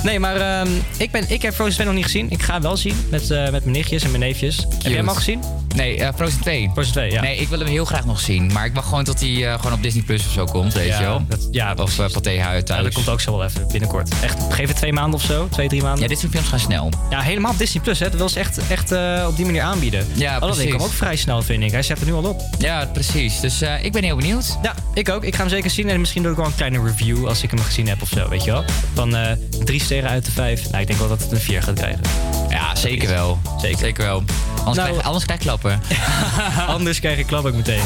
[0.03, 2.29] Nee, maar ehm, ik, ben, ik heb Frozen 2 nog niet gezien.
[2.31, 4.57] Ik ga hem wel zien met, eh, met mijn nichtjes en mijn neefjes.
[4.57, 5.39] Heb jij hem al gezien?
[5.75, 6.69] Nee, eh, Frozen 2.
[6.73, 7.21] Frozen 2, ja.
[7.21, 8.51] Nee, ik wil hem heel graag nog zien.
[8.53, 10.87] Maar ik wacht gewoon tot hij eh, gewoon op Disney Plus of zo komt, weet
[10.87, 11.21] Ja, je wel.
[11.27, 12.79] dat- ja, of uh, Pathé Huid thuis.
[12.79, 14.09] Ja, dat komt ook zo wel even binnenkort.
[14.21, 15.47] Echt, geef het twee maanden of zo.
[15.49, 16.01] Twee, drie maanden.
[16.01, 16.89] Ja, dit soort films gaan snel.
[17.09, 17.99] Ja, helemaal op Disney Plus.
[17.99, 18.09] Hè.
[18.09, 18.91] Dat wil ze echt, echt
[19.27, 20.07] op die manier aanbieden.
[20.13, 20.69] Ja, precies.
[20.69, 21.71] kwam ook vrij snel, vind ik.
[21.71, 22.41] Hij zet er nu al op.
[22.59, 23.39] Ja, precies.
[23.39, 24.57] Dus ik ben heel benieuwd.
[24.63, 25.23] Ja, ik ook.
[25.23, 25.89] Ik ga hem zeker zien.
[25.89, 28.29] En misschien doe ik wel een kleine review als ik hem gezien heb of zo,
[28.29, 28.63] weet je wel.
[28.93, 29.15] Van
[29.63, 30.69] drie sterren uit de vijf.
[30.69, 32.01] Nou, ik denk wel dat het een vier gaat krijgen.
[32.49, 33.39] Ja, zeker wel.
[33.61, 33.77] Zeker.
[33.77, 34.23] Zeker wel.
[34.57, 35.81] Anders, Nou- krijg, anders krijg ik klappen.
[36.75, 37.83] Anders krijg ik klap ook meteen.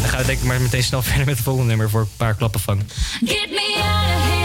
[0.00, 2.08] Dan gaan we denk ik maar meteen snel verder met het volgende nummer voor een
[2.16, 2.82] paar klappen van.
[3.24, 4.39] Get me out of here.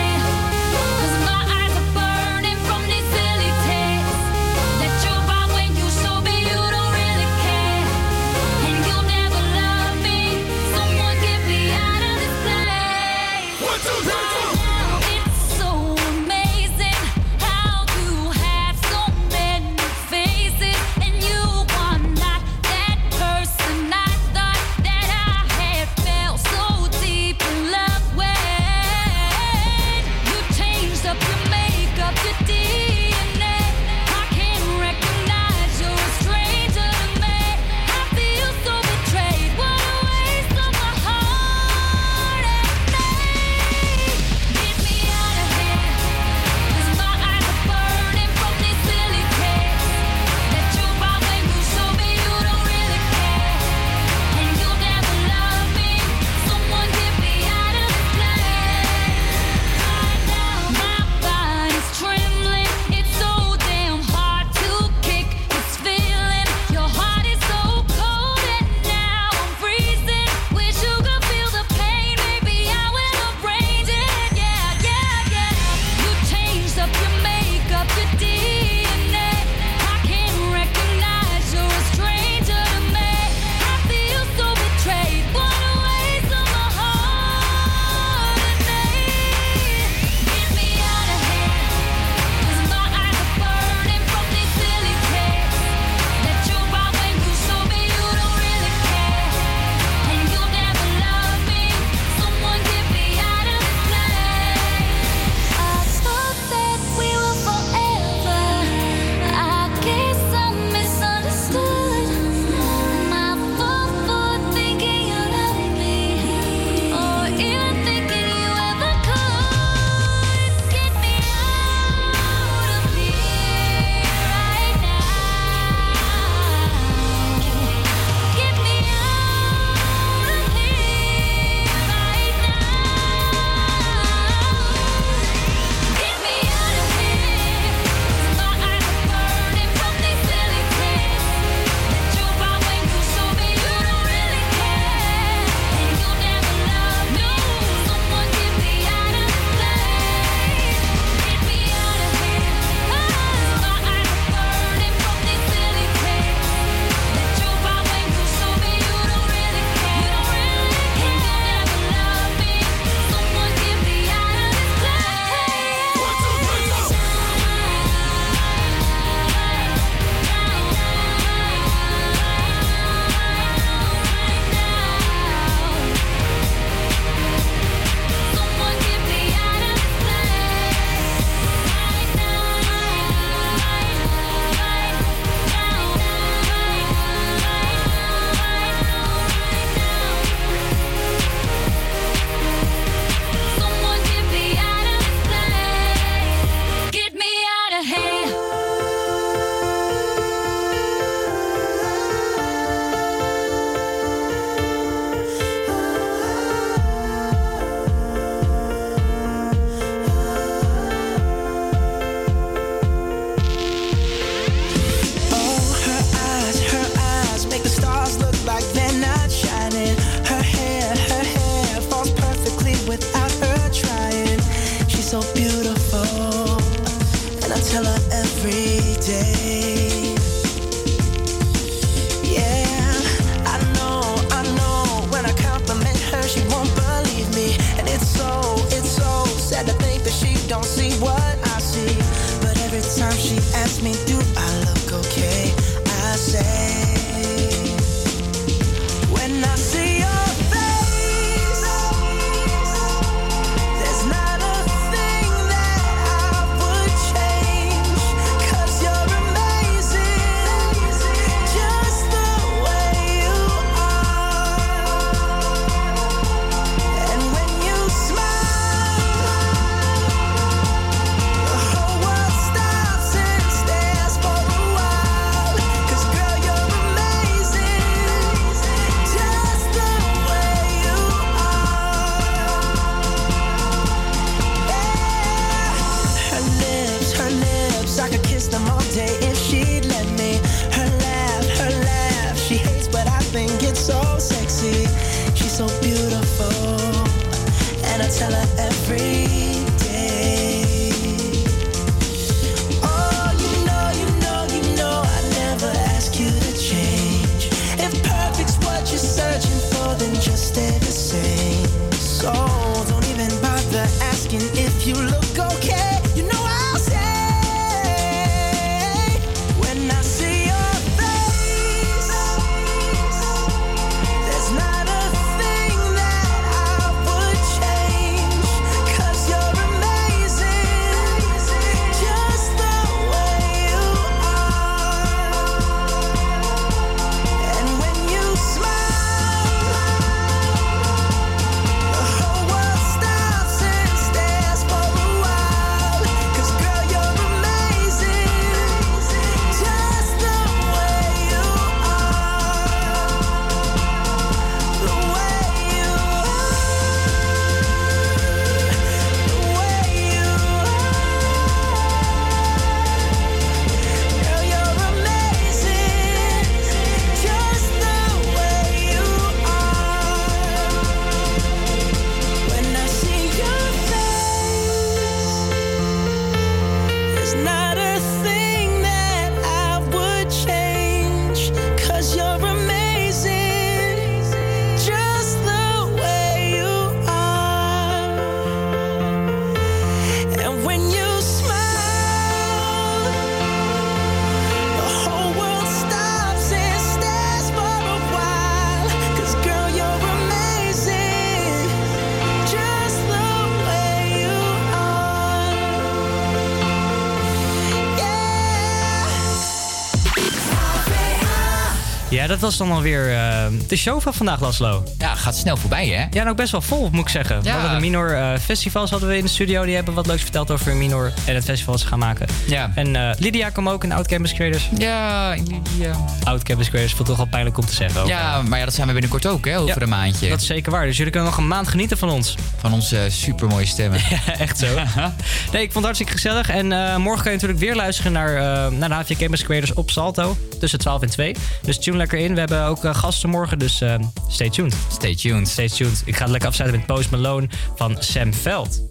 [412.26, 414.84] Ja, dat was dan alweer eh, de show van vandaag, Laslo.
[414.98, 416.06] Ja, gaat snel voorbij, hè?
[416.12, 417.42] Ja, en ook best wel vol, moet ik zeggen.
[417.42, 417.54] We Ja.
[417.54, 419.66] hadden de Minor eh, Festivals hadden we in de studio.
[419.66, 422.28] Die hebben wat leuks verteld over Minor en het festival dat ze gaan maken.
[422.48, 422.72] Ja.
[422.76, 424.70] En eh, Lydia kwam ook, een oud Campus Creators.
[424.78, 425.96] Ja, Lydia.
[426.24, 428.02] Oud Campus Creators, voelt toch wel pijnlijk om te zeggen.
[428.02, 428.08] ook.
[428.08, 429.60] Ja, maar ja, dat zijn we binnenkort ook, hè?
[429.60, 430.30] Over Ja, een maandje.
[430.30, 430.86] Dat is zeker waar.
[430.86, 432.36] Dus jullie kunnen nog een maand genieten van ons.
[432.66, 434.00] Van onze supermooie stemmen.
[434.38, 434.66] Echt zo.
[435.52, 436.50] nee, ik vond het hartstikke gezellig.
[436.50, 439.74] En eh, morgen kan je natuurlijk weer luisteren naar, eh, naar de HVA Campus Creators
[439.74, 440.38] op Salto.
[440.60, 441.36] Tussen 12 en 2.
[441.62, 442.34] Dus tune lekker in.
[442.34, 443.96] We hebben ook eh, gasten morgen, dus eh,
[444.30, 444.76] stay tuned.
[444.92, 445.48] Stay tuned.
[445.48, 446.02] Stay tuned.
[446.06, 448.82] Ik ga het lekker afsluiten met Post Malone van Sam Veld.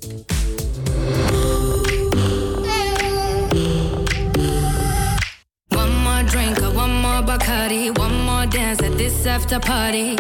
[5.68, 10.14] One more drink one more Bacardi, one more dance at this after party.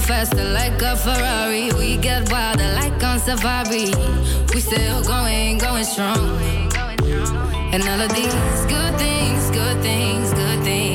[0.00, 1.70] Faster like a Ferrari.
[1.72, 3.92] We get wilder like on safari.
[4.54, 6.40] We still going, going strong.
[7.72, 8.34] And all of these
[8.66, 10.89] good things, good things, good things.